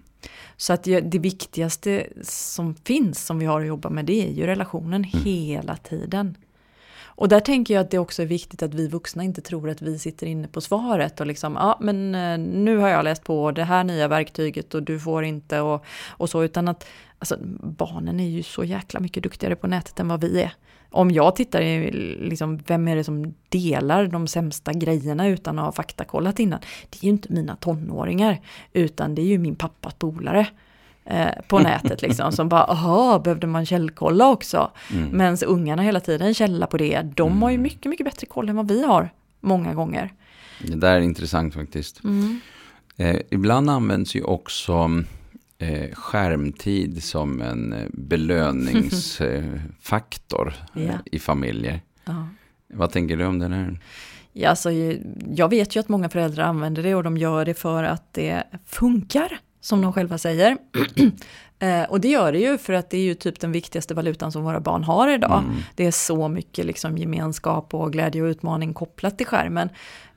Så 0.57 0.73
att 0.73 0.85
det 0.85 1.19
viktigaste 1.19 2.07
som 2.23 2.75
finns, 2.75 3.27
som 3.27 3.39
vi 3.39 3.47
har 3.47 3.61
att 3.61 3.67
jobba 3.67 3.91
med, 3.91 4.05
det 4.05 4.29
är 4.29 4.33
ju 4.33 4.47
relationen 4.47 5.05
Mm. 5.05 5.25
hela 5.25 5.77
tiden. 5.77 6.37
Och 7.21 7.29
där 7.29 7.41
tänker 7.41 7.75
jag 7.75 7.81
att 7.81 7.91
det 7.91 7.99
också 7.99 8.23
är 8.23 8.27
viktigt 8.27 8.63
att 8.63 8.75
vi 8.75 8.89
vuxna 8.89 9.23
inte 9.25 9.41
tror 9.41 9.71
att 9.71 9.83
vi 9.83 9.99
sitter 9.99 10.27
inne 10.27 10.49
på 10.49 10.61
svaret 10.61 11.21
och 11.21 11.27
liksom, 11.27 11.55
ja 11.55 11.79
men 11.81 12.15
eh, 12.15 12.39
nu 12.39 12.77
har 12.77 12.89
jag 12.89 13.05
läst 13.05 13.25
på 13.25 13.51
det 13.51 13.65
här 13.65 13.85
nya 13.85 14.09
verktyget 14.09 14.75
och 14.75 14.83
du 14.83 15.01
får 15.01 15.25
inte 15.25 15.61
och, 15.61 15.85
och 16.09 16.31
så, 16.31 16.45
utan 16.45 16.69
att 16.69 16.87
alltså, 17.19 17.37
barnen 17.63 18.21
är 18.21 18.29
ju 18.29 18.43
så 18.43 18.65
jäkla 18.65 19.01
mycket 19.01 19.23
duktigare 19.23 19.57
på 19.57 19.67
nätet 19.67 20.01
än 20.01 20.09
vad 20.09 20.21
vi 20.21 20.43
är. 20.43 20.53
Om 20.91 21.11
jag 21.11 21.37
tittar 21.37 21.61
i, 21.61 21.91
liksom, 22.21 22.59
vem 22.67 22.89
är 22.89 22.97
det 22.97 23.05
som 23.05 23.35
delar 23.49 24.07
de 24.07 24.27
sämsta 24.27 24.73
grejerna 24.73 25.29
utan 25.29 25.59
att 25.59 25.65
ha 25.65 25.73
faktakollat 25.73 26.39
innan? 26.39 26.61
Det 26.91 26.99
är 27.01 27.05
ju 27.05 27.11
inte 27.11 27.33
mina 27.33 27.57
tonåringar, 27.57 28.41
utan 28.73 29.15
det 29.15 29.23
är 29.23 29.27
ju 29.27 29.39
min 29.39 29.57
pappas 29.57 29.95
polare 29.95 30.47
eh, 31.05 31.29
på 31.49 31.59
nätet 31.69 32.03
liksom, 32.03 32.33
som 32.33 32.49
bara, 32.49 32.65
aha, 32.65 33.19
behövde 33.19 33.47
man 33.47 33.67
källkolla 33.67 34.29
också? 34.29 34.71
Mm. 34.93 35.17
Medan 35.17 35.37
ungarna 35.47 35.83
hela 35.83 36.01
tiden 36.01 36.35
källar 36.35 36.67
på 36.67 36.77
det. 36.77 37.03
De 37.03 37.43
har 37.43 37.51
ju 37.51 37.59
mycket, 37.59 37.91
mycket 37.91 38.05
bättre 38.05 38.27
koll 38.27 38.49
än 38.49 38.57
vad 38.57 38.69
vi 38.69 38.85
har, 38.85 39.11
många 39.41 39.75
gånger. 39.75 40.13
Det 40.63 40.77
där 40.77 40.97
är 40.97 41.01
intressant 41.01 41.55
faktiskt. 41.55 42.01
Eh, 42.97 43.17
ibland 43.31 43.71
används 43.71 44.15
ju 44.15 44.23
också 44.23 44.91
eh, 45.61 45.95
skärmtid 45.95 47.03
som 47.03 47.41
en 47.41 47.73
eh, 47.73 47.87
belöningsfaktor 47.93 50.55
eh, 50.77 50.85
Ja. 50.87 50.93
i 51.05 51.19
familjer. 51.19 51.81
Ja. 52.05 52.27
Vad 52.73 52.93
tänker 52.93 53.17
du 53.17 53.25
om 53.25 53.39
det 53.39 53.49
här? 53.49 53.81
Ja, 54.33 54.49
alltså, 54.49 54.71
jag 55.35 55.49
vet 55.49 55.77
ju 55.77 55.81
att 55.81 55.89
många 55.89 56.09
föräldrar 56.09 56.45
använder 56.45 56.83
det 56.83 56.95
och 56.95 57.03
de 57.03 57.17
gör 57.17 57.45
det 57.45 57.55
för 57.55 57.85
att 57.85 58.15
det 58.15 58.43
funkar, 58.67 59.39
som 59.61 59.83
de 59.83 59.93
själva 59.93 60.19
säger. 60.19 60.57
Eh, 61.63 61.83
och 61.83 62.01
det 62.01 62.09
gör 62.09 62.33
det 62.33 62.39
ju 62.39 62.59
för 62.59 62.73
att 62.73 62.91
det 62.91 62.97
är 62.97 63.03
ju 63.03 63.15
typ 63.15 63.41
den 63.41 63.53
viktigaste 63.53 63.95
valutan 63.95 64.33
som 64.33 64.45
våra 64.45 64.61
barn 64.61 64.85
har 64.85 65.09
idag. 65.09 65.43
Mm. 65.45 65.57
Det 65.75 65.87
är 65.87 65.91
så 65.91 66.29
mycket 66.29 66.67
liksom 66.67 66.99
gemenskap 66.99 67.75
och 67.75 67.93
glädje 67.93 68.23
och 68.23 68.27
utmaning 68.27 68.75
kopplat 68.75 69.19
till 69.19 69.27
skärmen. 69.27 69.69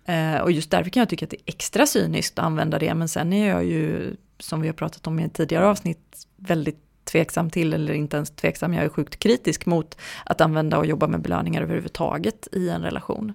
Eh, 0.06 0.36
och 0.38 0.52
just 0.52 0.72
därför 0.72 0.90
kan 0.90 1.02
jag 1.02 1.10
tycka 1.10 1.26
att 1.26 1.30
det 1.30 1.38
är 1.38 1.42
extra 1.46 1.86
cyniskt 1.86 2.40
att 2.40 2.46
använda 2.46 2.80
det. 2.80 2.94
Men 2.94 3.08
sen 3.08 3.34
är 3.34 3.50
jag 3.50 3.66
ju, 3.66 4.16
som 4.44 4.62
vi 4.62 4.68
har 4.68 4.74
pratat 4.74 5.08
om 5.08 5.20
i 5.20 5.30
tidigare 5.30 5.68
avsnitt, 5.68 6.28
väldigt 6.38 6.80
tveksam 7.06 7.50
till, 7.50 7.74
eller 7.74 7.94
inte 7.94 8.18
ens 8.18 8.30
tveksam, 8.32 8.74
jag 8.74 8.86
är 8.86 8.90
sjukt 8.90 9.20
kritisk 9.20 9.66
mot 9.66 9.98
att 10.26 10.42
använda 10.42 10.78
och 10.78 10.86
jobba 10.86 11.08
med 11.08 11.22
belöningar 11.22 11.62
överhuvudtaget 11.62 12.48
i 12.52 12.70
en 12.70 12.82
relation. 12.82 13.34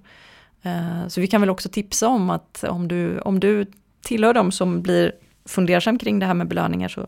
Eh, 0.62 1.08
Så 1.08 1.20
vi 1.20 1.26
kan 1.26 1.40
väl 1.40 1.50
också 1.50 1.68
tipsa 1.68 2.08
om 2.08 2.30
att 2.30 2.64
om 2.64 2.88
du, 2.88 3.18
om 3.18 3.40
du 3.40 3.66
tillhör 4.02 4.34
dem 4.34 4.52
som 4.52 4.82
blir 4.82 5.12
fundersam 5.44 5.98
kring 5.98 6.18
det 6.18 6.26
här 6.26 6.34
med 6.34 6.48
belöningar 6.48 6.88
så 6.88 7.06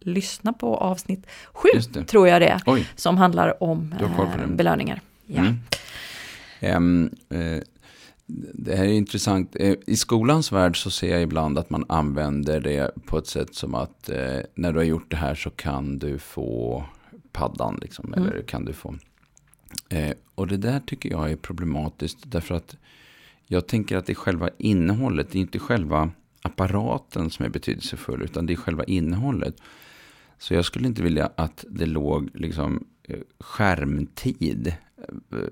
lyssna 0.00 0.52
på 0.52 0.76
avsnitt 0.76 1.26
sju, 1.52 1.68
Just 1.74 1.94
det. 1.94 2.04
tror 2.04 2.28
jag 2.28 2.42
det 2.42 2.48
är, 2.48 2.62
Oj. 2.66 2.86
som 2.96 3.16
handlar 3.18 3.62
om 3.62 3.94
eh, 4.00 4.46
belöningar. 4.46 5.00
Ja. 5.26 5.40
Mm. 5.40 5.58
Ehm, 6.60 7.10
eh, 7.28 7.62
det 8.54 8.76
här 8.76 8.84
är 8.84 8.92
intressant. 8.92 9.56
Eh, 9.60 9.74
I 9.86 9.96
skolans 9.96 10.52
värld 10.52 10.82
så 10.82 10.90
ser 10.90 11.10
jag 11.10 11.22
ibland 11.22 11.58
att 11.58 11.70
man 11.70 11.84
använder 11.88 12.60
det 12.60 12.90
på 13.06 13.18
ett 13.18 13.26
sätt 13.26 13.54
som 13.54 13.74
att 13.74 14.08
eh, 14.08 14.38
när 14.54 14.72
du 14.72 14.78
har 14.78 14.84
gjort 14.84 15.10
det 15.10 15.16
här 15.16 15.34
så 15.34 15.50
kan 15.50 15.98
du 15.98 16.18
få 16.18 16.84
paddan. 17.32 17.78
Liksom, 17.82 18.14
Mm. 18.14 18.28
Eller 18.28 18.42
kan 18.42 18.64
du 18.64 18.72
få... 18.72 18.94
Eh, 19.88 20.12
och 20.34 20.46
det 20.46 20.56
där 20.56 20.80
tycker 20.80 21.10
jag 21.10 21.30
är 21.30 21.36
problematiskt. 21.36 22.18
Därför 22.22 22.54
att 22.54 22.76
jag 23.46 23.66
tänker 23.66 23.96
att 23.96 24.06
det 24.06 24.12
är 24.12 24.14
själva 24.14 24.50
innehållet. 24.58 25.30
Det 25.30 25.38
är 25.38 25.40
inte 25.40 25.58
själva 25.58 26.10
apparaten 26.42 27.30
som 27.30 27.44
är 27.44 27.48
betydelsefull. 27.48 28.22
Utan 28.22 28.46
det 28.46 28.52
är 28.52 28.56
själva 28.56 28.84
innehållet. 28.84 29.56
Så 30.38 30.54
jag 30.54 30.64
skulle 30.64 30.86
inte 30.86 31.02
vilja 31.02 31.30
att 31.36 31.64
det 31.68 31.86
låg 31.86 32.30
liksom 32.34 32.84
eh, 33.02 33.18
skärmtid 33.40 34.74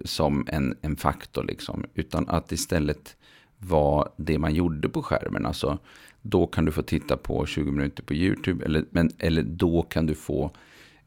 som 0.04 0.46
en, 0.48 0.76
en 0.80 0.96
faktor 0.96 1.44
liksom. 1.44 1.84
Utan 1.94 2.28
att 2.28 2.52
istället 2.52 3.16
var 3.58 4.12
det 4.16 4.38
man 4.38 4.54
gjorde 4.54 4.88
på 4.88 5.02
skärmen. 5.02 5.46
Alltså 5.46 5.78
då 6.22 6.46
kan 6.46 6.64
du 6.64 6.72
få 6.72 6.82
titta 6.82 7.16
på 7.16 7.46
20 7.46 7.70
minuter 7.70 8.02
på 8.02 8.14
YouTube. 8.14 8.64
Eller, 8.64 8.84
men, 8.90 9.10
eller 9.18 9.42
då 9.42 9.82
kan 9.82 10.06
du 10.06 10.14
få 10.14 10.50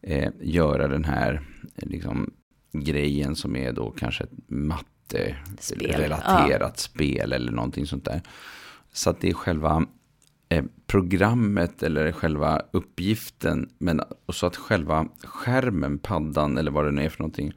eh, 0.01 0.31
göra 0.41 0.87
den 0.87 1.03
här 1.03 1.41
eh, 1.75 1.89
liksom, 1.89 2.33
grejen 2.71 3.35
som 3.35 3.55
är 3.55 3.71
då 3.71 3.91
kanske 3.91 4.23
ett 4.23 4.31
matte 4.47 5.35
Spel, 5.59 5.91
relaterat 5.91 6.79
spel 6.79 7.33
eller 7.33 7.51
någonting 7.51 7.85
sånt 7.85 8.05
där. 8.05 8.21
Så 8.93 9.09
att 9.09 9.21
det 9.21 9.29
är 9.29 9.33
själva 9.33 9.85
eh, 10.49 10.65
programmet 10.87 11.83
eller 11.83 12.11
själva 12.11 12.61
uppgiften. 12.71 13.69
Men 13.77 14.01
och 14.25 14.35
så 14.35 14.45
att 14.45 14.55
själva 14.55 15.07
skärmen, 15.23 15.97
paddan 15.97 16.57
eller 16.57 16.71
vad 16.71 16.85
det 16.85 16.91
nu 16.91 17.03
är 17.03 17.09
för 17.09 17.19
någonting. 17.19 17.53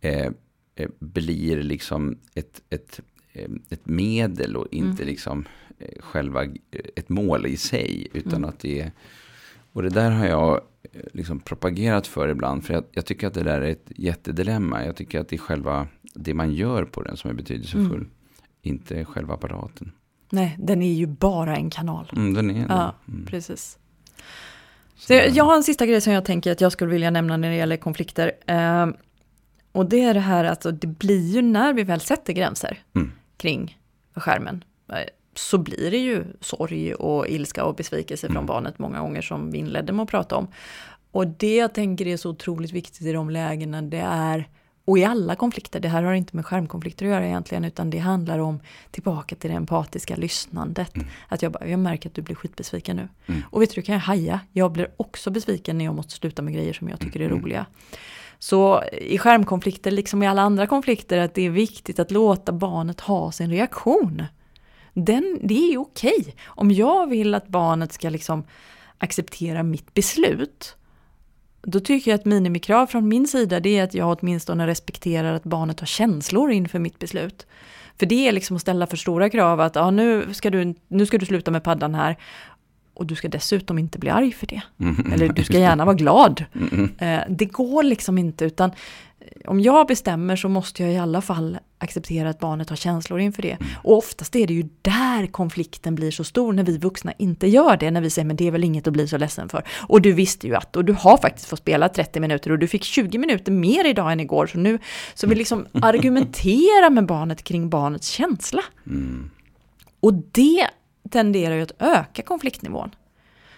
Eh, 0.00 0.26
eh, 0.74 0.88
blir 0.98 1.62
liksom 1.62 2.18
ett, 2.34 2.62
ett, 2.70 3.00
eh, 3.32 3.50
ett 3.70 3.86
medel 3.86 4.56
och 4.56 4.66
inte 4.70 5.04
liksom 5.04 5.44
eh, 5.78 6.00
själva 6.02 6.44
ett 6.96 7.08
mål 7.08 7.46
i 7.46 7.56
sig. 7.56 8.08
Utan 8.12 8.44
att 8.44 8.58
det 8.58 8.80
är, 8.80 8.92
och 9.72 9.82
det 9.82 9.88
där 9.88 10.10
har 10.10 10.26
jag 10.26 10.60
liksom 11.12 11.40
propagerat 11.40 12.06
för 12.06 12.28
ibland. 12.28 12.64
För 12.64 12.74
jag, 12.74 12.84
jag 12.92 13.06
tycker 13.06 13.26
att 13.26 13.34
det 13.34 13.42
där 13.42 13.60
är 13.60 13.70
ett 13.70 13.86
jättedilemma. 13.96 14.84
Jag 14.84 14.96
tycker 14.96 15.20
att 15.20 15.28
det 15.28 15.36
är 15.36 15.38
själva 15.38 15.86
det 16.14 16.34
man 16.34 16.54
gör 16.54 16.84
på 16.84 17.02
den 17.02 17.16
som 17.16 17.30
är 17.30 17.34
betydelsefull. 17.34 18.06
Inte 18.62 19.04
själva 19.04 19.34
apparaten. 19.34 19.92
Nej, 20.30 20.56
den 20.58 20.82
är 20.82 20.92
ju 20.92 21.06
bara 21.06 21.56
en 21.56 21.70
kanal. 21.70 22.10
Mm, 22.16 22.34
den 22.34 22.50
är 22.50 22.54
det. 22.54 22.66
Ja, 22.74 22.94
Mm. 23.08 23.26
precis. 23.26 23.78
Så 24.96 25.06
Så- 25.06 25.14
jag 25.32 25.44
har 25.44 25.56
en 25.56 25.62
sista 25.62 25.86
grej 25.86 26.00
som 26.00 26.12
jag 26.12 26.24
tänker 26.24 26.52
att 26.52 26.60
jag 26.60 26.72
skulle 26.72 26.90
vilja 26.90 27.10
nämna 27.10 27.36
när 27.36 27.50
det 27.50 27.56
gäller 27.56 27.76
konflikter. 27.76 28.32
Eh, 28.46 28.86
och 29.72 29.88
det 29.88 30.02
är 30.02 30.14
det 30.14 30.20
här 30.20 30.44
att 30.44 30.50
alltså, 30.50 30.72
det 30.72 30.86
blir 30.86 31.34
ju 31.34 31.42
när 31.42 31.72
vi 31.72 31.82
väl 31.82 32.00
sätter 32.00 32.32
gränser 32.32 32.78
Mm. 32.96 33.12
kring 33.36 33.78
skärmen. 34.14 34.64
eh, 34.92 34.98
Så 35.34 35.58
blir 35.58 35.90
det 35.90 35.96
ju 35.98 36.24
sorg 36.40 36.94
och 36.94 37.28
ilska 37.28 37.64
och 37.64 37.74
besvikelse 37.74 38.26
från 38.26 38.36
Mm. 38.36 38.46
barnet 38.46 38.78
många 38.78 39.00
gånger 39.00 39.22
som 39.22 39.50
vi 39.50 39.58
inledde 39.58 39.92
med 39.92 40.02
att 40.02 40.08
prata 40.10 40.36
om. 40.36 40.48
Och 41.12 41.26
det 41.26 41.56
jag 41.56 41.74
tänker 41.74 42.06
är 42.06 42.16
så 42.16 42.30
otroligt 42.30 42.72
viktigt 42.72 43.02
i 43.06 43.12
de 43.12 43.30
lägena 43.30 43.82
det 43.82 44.00
är 44.06 44.48
Och 44.84 44.98
i 44.98 45.04
alla 45.04 45.34
konflikter, 45.36 45.80
det 45.80 45.88
här 45.88 46.02
har 46.02 46.12
inte 46.12 46.36
med 46.36 46.46
skärmkonflikter 46.46 47.06
att 47.06 47.10
göra 47.12 47.26
egentligen, 47.26 47.64
utan 47.64 47.90
det 47.90 47.98
handlar 47.98 48.38
om 48.38 48.60
tillbaka 48.90 49.36
till 49.36 49.50
det 49.50 49.56
empatiska 49.56 50.16
lyssnandet. 50.16 50.96
Mm. 50.96 51.06
Att 51.28 51.42
jag, 51.42 51.52
bara, 51.52 51.66
jag 51.68 51.78
märker 51.78 52.08
att 52.08 52.14
du 52.14 52.22
blir 52.22 52.34
skitbesviken 52.36 52.96
nu. 52.96 53.08
Mm. 53.26 53.42
Och 53.50 53.62
vet 53.62 53.74
du, 53.74 53.82
kan 53.82 53.92
jag 53.92 54.00
haja. 54.02 54.40
Jag 54.52 54.72
blir 54.72 54.88
också 54.96 55.30
besviken 55.30 55.78
när 55.78 55.84
jag 55.84 55.94
måste 55.94 56.12
sluta 56.14 56.42
med 56.42 56.54
grejer 56.54 56.72
som 56.72 56.88
jag 56.88 57.00
tycker 57.00 57.20
är 57.20 57.26
mm. 57.26 57.38
roliga. 57.42 57.66
Så 58.42 58.82
i 59.00 59.18
skärmkonflikter, 59.18 59.90
liksom 59.90 60.22
i 60.22 60.26
alla 60.26 60.42
andra 60.42 60.66
konflikter, 60.66 61.18
att 61.18 61.34
det 61.34 61.46
är 61.46 61.50
viktigt 61.50 61.98
att 61.98 62.10
låta 62.10 62.52
barnet 62.52 63.00
ha 63.00 63.32
sin 63.32 63.50
reaktion. 63.50 64.24
Den, 64.94 65.38
det 65.42 65.72
är 65.72 65.78
okej. 65.78 66.34
Om 66.46 66.70
jag 66.70 67.10
vill 67.10 67.34
att 67.34 67.48
barnet 67.48 67.92
ska 67.92 68.08
liksom 68.10 68.44
acceptera 68.98 69.62
mitt 69.62 69.94
beslut, 69.94 70.76
då 71.62 71.80
tycker 71.80 72.10
jag 72.10 72.18
att 72.18 72.24
minimikrav 72.24 72.86
från 72.86 73.08
min 73.08 73.28
sida 73.28 73.60
det 73.60 73.78
är 73.78 73.84
att 73.84 73.94
jag 73.94 74.18
åtminstone 74.20 74.66
respekterar 74.66 75.34
att 75.34 75.44
barnet 75.44 75.80
har 75.80 75.86
känslor 75.86 76.50
inför 76.50 76.78
mitt 76.78 76.98
beslut. 76.98 77.46
För 77.98 78.06
det 78.06 78.28
är 78.28 78.32
liksom 78.32 78.56
att 78.56 78.62
ställa 78.62 78.86
för 78.86 78.96
stora 78.96 79.30
krav 79.30 79.60
att 79.60 79.74
ja, 79.74 79.90
nu, 79.90 80.34
ska 80.34 80.50
du, 80.50 80.74
nu 80.88 81.06
ska 81.06 81.18
du 81.18 81.26
sluta 81.26 81.50
med 81.50 81.64
paddan 81.64 81.94
här 81.94 82.16
och 82.94 83.06
du 83.06 83.14
ska 83.14 83.28
dessutom 83.28 83.78
inte 83.78 83.98
bli 83.98 84.10
arg 84.10 84.32
för 84.32 84.46
det. 84.46 84.62
Mm, 84.80 85.12
Eller 85.12 85.28
du 85.28 85.44
ska 85.44 85.58
gärna 85.58 85.84
vara 85.84 85.96
glad. 85.96 86.44
Mm, 86.54 86.90
det 87.28 87.44
går 87.44 87.82
liksom 87.82 88.18
inte 88.18 88.44
utan 88.44 88.70
om 89.46 89.60
jag 89.60 89.86
bestämmer 89.86 90.36
så 90.36 90.48
måste 90.48 90.82
jag 90.82 90.92
i 90.92 90.96
alla 90.96 91.20
fall 91.20 91.58
acceptera 91.78 92.30
att 92.30 92.38
barnet 92.38 92.70
har 92.70 92.76
känslor 92.76 93.20
inför 93.20 93.42
det. 93.42 93.52
Mm. 93.52 93.66
Och 93.82 93.96
oftast 93.96 94.36
är 94.36 94.46
det 94.46 94.54
ju 94.54 94.68
där 94.82 95.26
konflikten 95.26 95.94
blir 95.94 96.10
så 96.10 96.24
stor 96.24 96.52
när 96.52 96.62
vi 96.62 96.78
vuxna 96.78 97.12
inte 97.18 97.46
gör 97.46 97.76
det. 97.76 97.90
När 97.90 98.00
vi 98.00 98.10
säger 98.10 98.26
men 98.26 98.36
det 98.36 98.46
är 98.46 98.50
väl 98.50 98.64
inget 98.64 98.86
att 98.86 98.92
bli 98.92 99.08
så 99.08 99.18
ledsen 99.18 99.48
för. 99.48 99.62
Och 99.88 100.02
du 100.02 100.12
visste 100.12 100.46
ju 100.46 100.54
att, 100.54 100.76
och 100.76 100.84
du 100.84 100.92
har 100.92 101.16
faktiskt 101.16 101.48
fått 101.48 101.58
spela 101.58 101.88
30 101.88 102.20
minuter 102.20 102.52
och 102.52 102.58
du 102.58 102.68
fick 102.68 102.84
20 102.84 103.18
minuter 103.18 103.52
mer 103.52 103.86
idag 103.86 104.12
än 104.12 104.20
igår. 104.20 104.46
Så 104.46 104.58
nu, 104.58 104.78
så 105.14 105.26
vi 105.26 105.34
liksom 105.34 105.66
argumenterar 105.82 106.90
med 106.90 107.06
barnet 107.06 107.42
kring 107.42 107.70
barnets 107.70 108.08
känsla. 108.08 108.62
Mm. 108.86 109.30
Och 110.00 110.14
det 110.14 110.66
tenderar 111.10 111.54
ju 111.54 111.62
att 111.62 111.72
öka 111.78 112.22
konfliktnivån. 112.22 112.90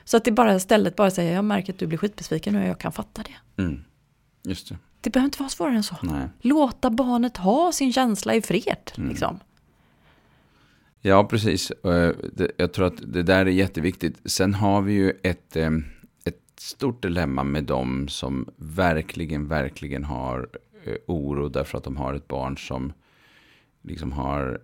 Så 0.04 0.16
att 0.16 0.24
det 0.24 0.32
bara 0.32 0.54
istället 0.54 0.96
bara 0.96 1.10
säger 1.10 1.34
jag 1.34 1.44
märker 1.44 1.72
att 1.72 1.78
du 1.78 1.86
blir 1.86 1.98
skitbesviken 1.98 2.56
och 2.56 2.62
jag 2.62 2.78
kan 2.78 2.92
fatta 2.92 3.22
det. 3.22 3.62
Mm. 3.62 3.84
Just 4.42 4.68
det. 4.68 4.76
Det 5.00 5.10
behöver 5.10 5.24
inte 5.24 5.38
vara 5.38 5.48
svårare 5.48 5.76
än 5.76 5.82
så. 5.82 5.96
Nej. 6.02 6.28
Låta 6.40 6.90
barnet 6.90 7.36
ha 7.36 7.72
sin 7.72 7.92
känsla 7.92 8.34
i 8.34 8.42
fred. 8.42 8.90
Mm. 8.96 9.08
Liksom. 9.08 9.40
Ja, 11.00 11.24
precis. 11.24 11.70
Eh, 11.70 12.12
jag 12.56 12.72
tror 12.72 12.86
att 12.86 13.12
det 13.12 13.22
där 13.22 13.46
är 13.46 13.50
jätteviktigt. 13.50 14.20
Sen 14.24 14.54
har 14.54 14.82
vi 14.82 14.92
ju 14.92 15.12
ett, 15.22 15.56
eh, 15.56 15.70
ett 16.24 16.42
stort 16.56 17.02
dilemma 17.02 17.44
med 17.44 17.64
dem 17.64 18.08
som 18.08 18.48
verkligen, 18.56 19.48
verkligen 19.48 20.04
har 20.04 20.48
eh, 20.84 20.94
oro 21.06 21.48
därför 21.48 21.78
att 21.78 21.84
de 21.84 21.96
har 21.96 22.14
ett 22.14 22.28
barn 22.28 22.58
som 22.58 22.92
liksom 23.82 24.12
har, 24.12 24.60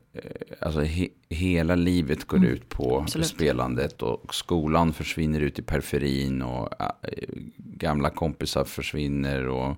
alltså 0.61 0.81
he, 0.81 1.09
hela 1.29 1.75
livet 1.75 2.25
går 2.25 2.37
mm. 2.37 2.51
ut 2.51 2.69
på 2.69 3.01
Absolut. 3.01 3.27
spelandet 3.27 4.03
och 4.03 4.35
skolan 4.35 4.93
försvinner 4.93 5.41
ut 5.41 5.59
i 5.59 5.63
periferin 5.63 6.43
och 6.43 6.69
gamla 7.57 8.11
kompisar 8.11 8.65
försvinner 8.65 9.49
och 9.49 9.77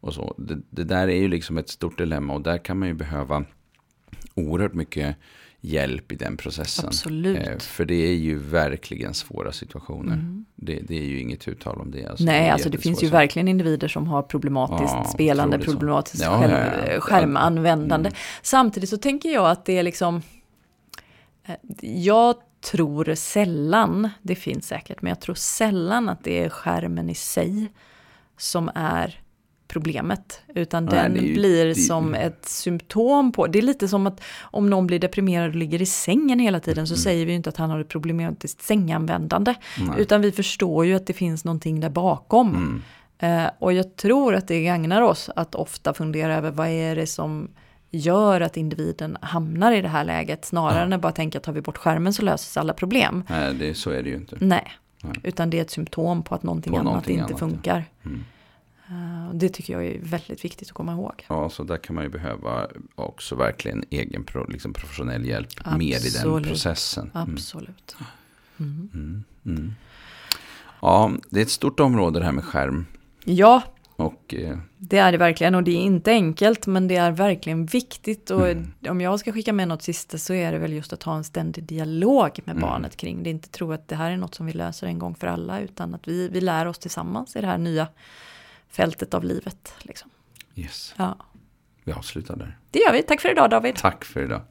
och 0.00 0.14
så. 0.14 0.34
Det, 0.38 0.58
det, 0.70 0.84
där 0.84 1.08
är 1.08 1.16
ju 1.16 1.28
liksom 1.28 1.58
ett 1.58 1.68
stort 1.68 1.98
dilemma 1.98 2.34
och 2.34 2.42
där 2.42 2.58
kan 2.58 2.78
man 2.78 2.88
ju 2.88 2.94
behöva 2.94 3.44
oerhört 4.34 4.74
mycket 4.74 5.16
hjälp 5.60 6.12
i 6.12 6.16
den 6.16 6.36
processen. 6.36 6.86
Absolut. 6.86 7.38
Eh, 7.38 7.58
för 7.58 7.84
det 7.84 7.94
är 7.94 8.14
ju 8.14 8.38
verkligen 8.38 9.14
svåra 9.14 9.52
situationer. 9.52 10.12
Mm. 10.12 10.44
Det, 10.54 10.80
det, 10.88 10.98
är 10.98 11.04
ju 11.04 11.20
inget 11.20 11.48
uttal 11.48 11.80
om 11.80 11.90
det. 11.90 12.06
Alltså, 12.06 12.24
Nej, 12.24 12.46
det 12.46 12.52
alltså 12.52 12.70
det 12.70 12.78
finns 12.78 13.02
ju 13.02 13.08
verkligen 13.08 13.48
individer 13.48 13.88
som 13.88 14.06
har 14.06 14.22
problematiskt 14.22 14.94
ja, 14.94 15.04
spelande, 15.04 15.58
problematiskt 15.58 16.22
ja, 16.22 16.38
skärm, 16.38 16.90
ja, 16.94 17.00
skärmanvändande. 17.00 18.08
Mm. 18.08 18.18
Samtidigt 18.42 18.90
så 18.90 18.96
tänker 18.96 19.28
jag 19.28 19.50
att 19.50 19.64
det 19.64 19.78
är 19.78 19.82
liksom, 19.82 20.22
eh, 21.44 21.54
jag 21.80 22.34
tror 22.70 23.14
sällan, 23.14 24.10
det 24.22 24.34
finns 24.34 24.66
säkert, 24.66 25.02
men 25.02 25.08
jag 25.10 25.20
tror 25.20 25.34
sällan 25.34 26.08
att 26.08 26.24
det 26.24 26.44
är 26.44 26.48
skärmen 26.48 27.10
i 27.10 27.14
sig 27.14 27.72
som 28.36 28.70
är 28.74 29.20
problemet. 29.68 30.40
Utan 30.54 30.84
Nej, 30.84 30.94
den 30.94 31.24
ju, 31.24 31.34
blir 31.34 31.66
det, 31.66 31.74
som 31.74 32.14
ett 32.14 32.44
symptom 32.48 33.32
på, 33.32 33.46
det 33.46 33.58
är 33.58 33.62
lite 33.62 33.88
som 33.88 34.06
att 34.06 34.20
om 34.40 34.70
någon 34.70 34.86
blir 34.86 34.98
deprimerad 34.98 35.48
och 35.48 35.56
ligger 35.56 35.82
i 35.82 35.86
sängen 35.86 36.38
hela 36.38 36.60
tiden 36.60 36.86
så 36.86 36.94
mm. 36.94 37.02
säger 37.02 37.26
vi 37.26 37.32
inte 37.32 37.48
att 37.48 37.56
han 37.56 37.70
har 37.70 37.80
ett 37.80 37.88
problematiskt 37.88 38.62
sänganvändande. 38.62 39.54
Nej. 39.78 40.00
Utan 40.00 40.20
vi 40.20 40.32
förstår 40.32 40.86
ju 40.86 40.94
att 40.94 41.06
det 41.06 41.12
finns 41.12 41.44
någonting 41.44 41.80
där 41.80 41.90
bakom. 41.90 42.48
Mm. 42.48 42.82
Uh, 43.22 43.50
och 43.58 43.72
jag 43.72 43.96
tror 43.96 44.34
att 44.34 44.48
det 44.48 44.62
gagnar 44.62 45.02
oss 45.02 45.30
att 45.36 45.54
ofta 45.54 45.94
fundera 45.94 46.34
över 46.34 46.50
vad 46.50 46.68
är 46.68 46.96
det 46.96 47.06
som 47.06 47.48
gör 47.90 48.40
att 48.40 48.56
individen 48.56 49.16
hamnar 49.20 49.72
i 49.72 49.82
det 49.82 49.88
här 49.88 50.04
läget 50.04 50.44
snarare 50.44 50.78
ja. 50.78 50.84
än 50.84 50.92
att 50.92 51.00
bara 51.00 51.12
tänka 51.12 51.38
att 51.38 51.44
tar 51.44 51.52
vi 51.52 51.60
bort 51.60 51.76
skärmen 51.76 52.12
så 52.12 52.22
löser 52.22 52.52
sig 52.52 52.60
alla 52.60 52.72
problem. 52.72 53.24
Nej, 53.28 53.54
det, 53.54 53.74
så 53.74 53.90
är 53.90 54.02
det 54.02 54.08
ju 54.08 54.16
inte. 54.16 54.36
Nej, 54.40 54.72
Nej. 55.02 55.14
utan 55.22 55.50
det 55.50 55.58
är 55.58 55.62
ett 55.62 55.70
symptom 55.70 56.22
på 56.22 56.34
att 56.34 56.42
någonting 56.42 56.72
på 56.72 56.78
annat 56.78 56.84
någonting 56.84 57.18
inte 57.18 57.26
annat, 57.26 57.38
funkar. 57.38 57.84
Ja. 58.02 58.10
Mm. 58.10 58.24
Eh, 58.90 59.34
det 59.34 59.48
tycker 59.48 59.72
jag 59.72 59.86
är 59.86 59.98
väldigt 60.02 60.44
viktigt 60.44 60.68
att 60.68 60.74
komma 60.74 60.92
ihåg. 60.92 61.26
Ja, 61.28 61.50
så 61.50 61.64
där 61.64 61.76
kan 61.76 61.94
man 61.94 62.04
ju 62.04 62.10
behöva 62.10 62.66
också 62.94 63.34
verkligen 63.34 63.84
egen 63.90 64.26
liksom 64.48 64.72
professionell 64.72 65.24
hjälp 65.24 65.48
Absolut. 65.56 65.78
mer 65.78 66.06
i 66.06 66.10
den 66.10 66.42
processen. 66.42 67.10
Mm. 67.14 67.32
Absolut. 67.32 67.96
Mm. 68.58 68.90
Mm. 68.94 69.24
mm. 69.46 69.74
Ja, 70.80 71.12
det 71.30 71.40
är 71.40 71.42
ett 71.42 71.50
stort 71.50 71.80
område 71.80 72.18
det 72.18 72.24
här 72.24 72.32
med 72.32 72.44
skärm. 72.44 72.86
Ja, 73.24 73.62
och, 73.96 74.34
eh, 74.34 74.58
det 74.78 74.98
är 74.98 75.12
det 75.12 75.18
verkligen 75.18 75.54
och 75.54 75.62
det 75.62 75.70
är 75.70 75.80
inte 75.80 76.10
enkelt 76.10 76.66
men 76.66 76.88
det 76.88 76.96
är 76.96 77.10
verkligen 77.10 77.66
viktigt. 77.66 78.30
Och 78.30 78.48
mm. 78.48 78.72
om 78.88 79.00
jag 79.00 79.20
ska 79.20 79.32
skicka 79.32 79.52
med 79.52 79.68
något 79.68 79.82
sista 79.82 80.18
så 80.18 80.34
är 80.34 80.52
det 80.52 80.58
väl 80.58 80.72
just 80.72 80.92
att 80.92 81.02
ha 81.02 81.16
en 81.16 81.24
ständig 81.24 81.64
dialog 81.64 82.40
med 82.44 82.56
mm. 82.56 82.60
barnet 82.60 82.96
kring 82.96 83.22
det. 83.22 83.30
Inte 83.30 83.48
tro 83.48 83.72
att 83.72 83.88
det 83.88 83.96
här 83.96 84.10
är 84.10 84.16
något 84.16 84.34
som 84.34 84.46
vi 84.46 84.52
löser 84.52 84.86
en 84.86 84.98
gång 84.98 85.14
för 85.14 85.26
alla 85.26 85.60
utan 85.60 85.94
att 85.94 86.08
vi, 86.08 86.28
vi 86.28 86.40
lär 86.40 86.66
oss 86.66 86.78
tillsammans 86.78 87.36
i 87.36 87.40
det 87.40 87.46
här 87.46 87.58
nya 87.58 87.88
fältet 88.68 89.14
av 89.14 89.24
livet. 89.24 89.74
Liksom. 89.78 90.10
Yes. 90.54 90.94
Ja. 90.96 91.16
Vi 91.84 91.92
avslutar 91.92 92.36
där. 92.36 92.58
Det 92.70 92.78
gör 92.78 92.92
vi. 92.92 93.02
Tack 93.02 93.20
för 93.20 93.30
idag 93.30 93.50
David. 93.50 93.76
Tack 93.76 94.04
för 94.04 94.22
idag. 94.24 94.42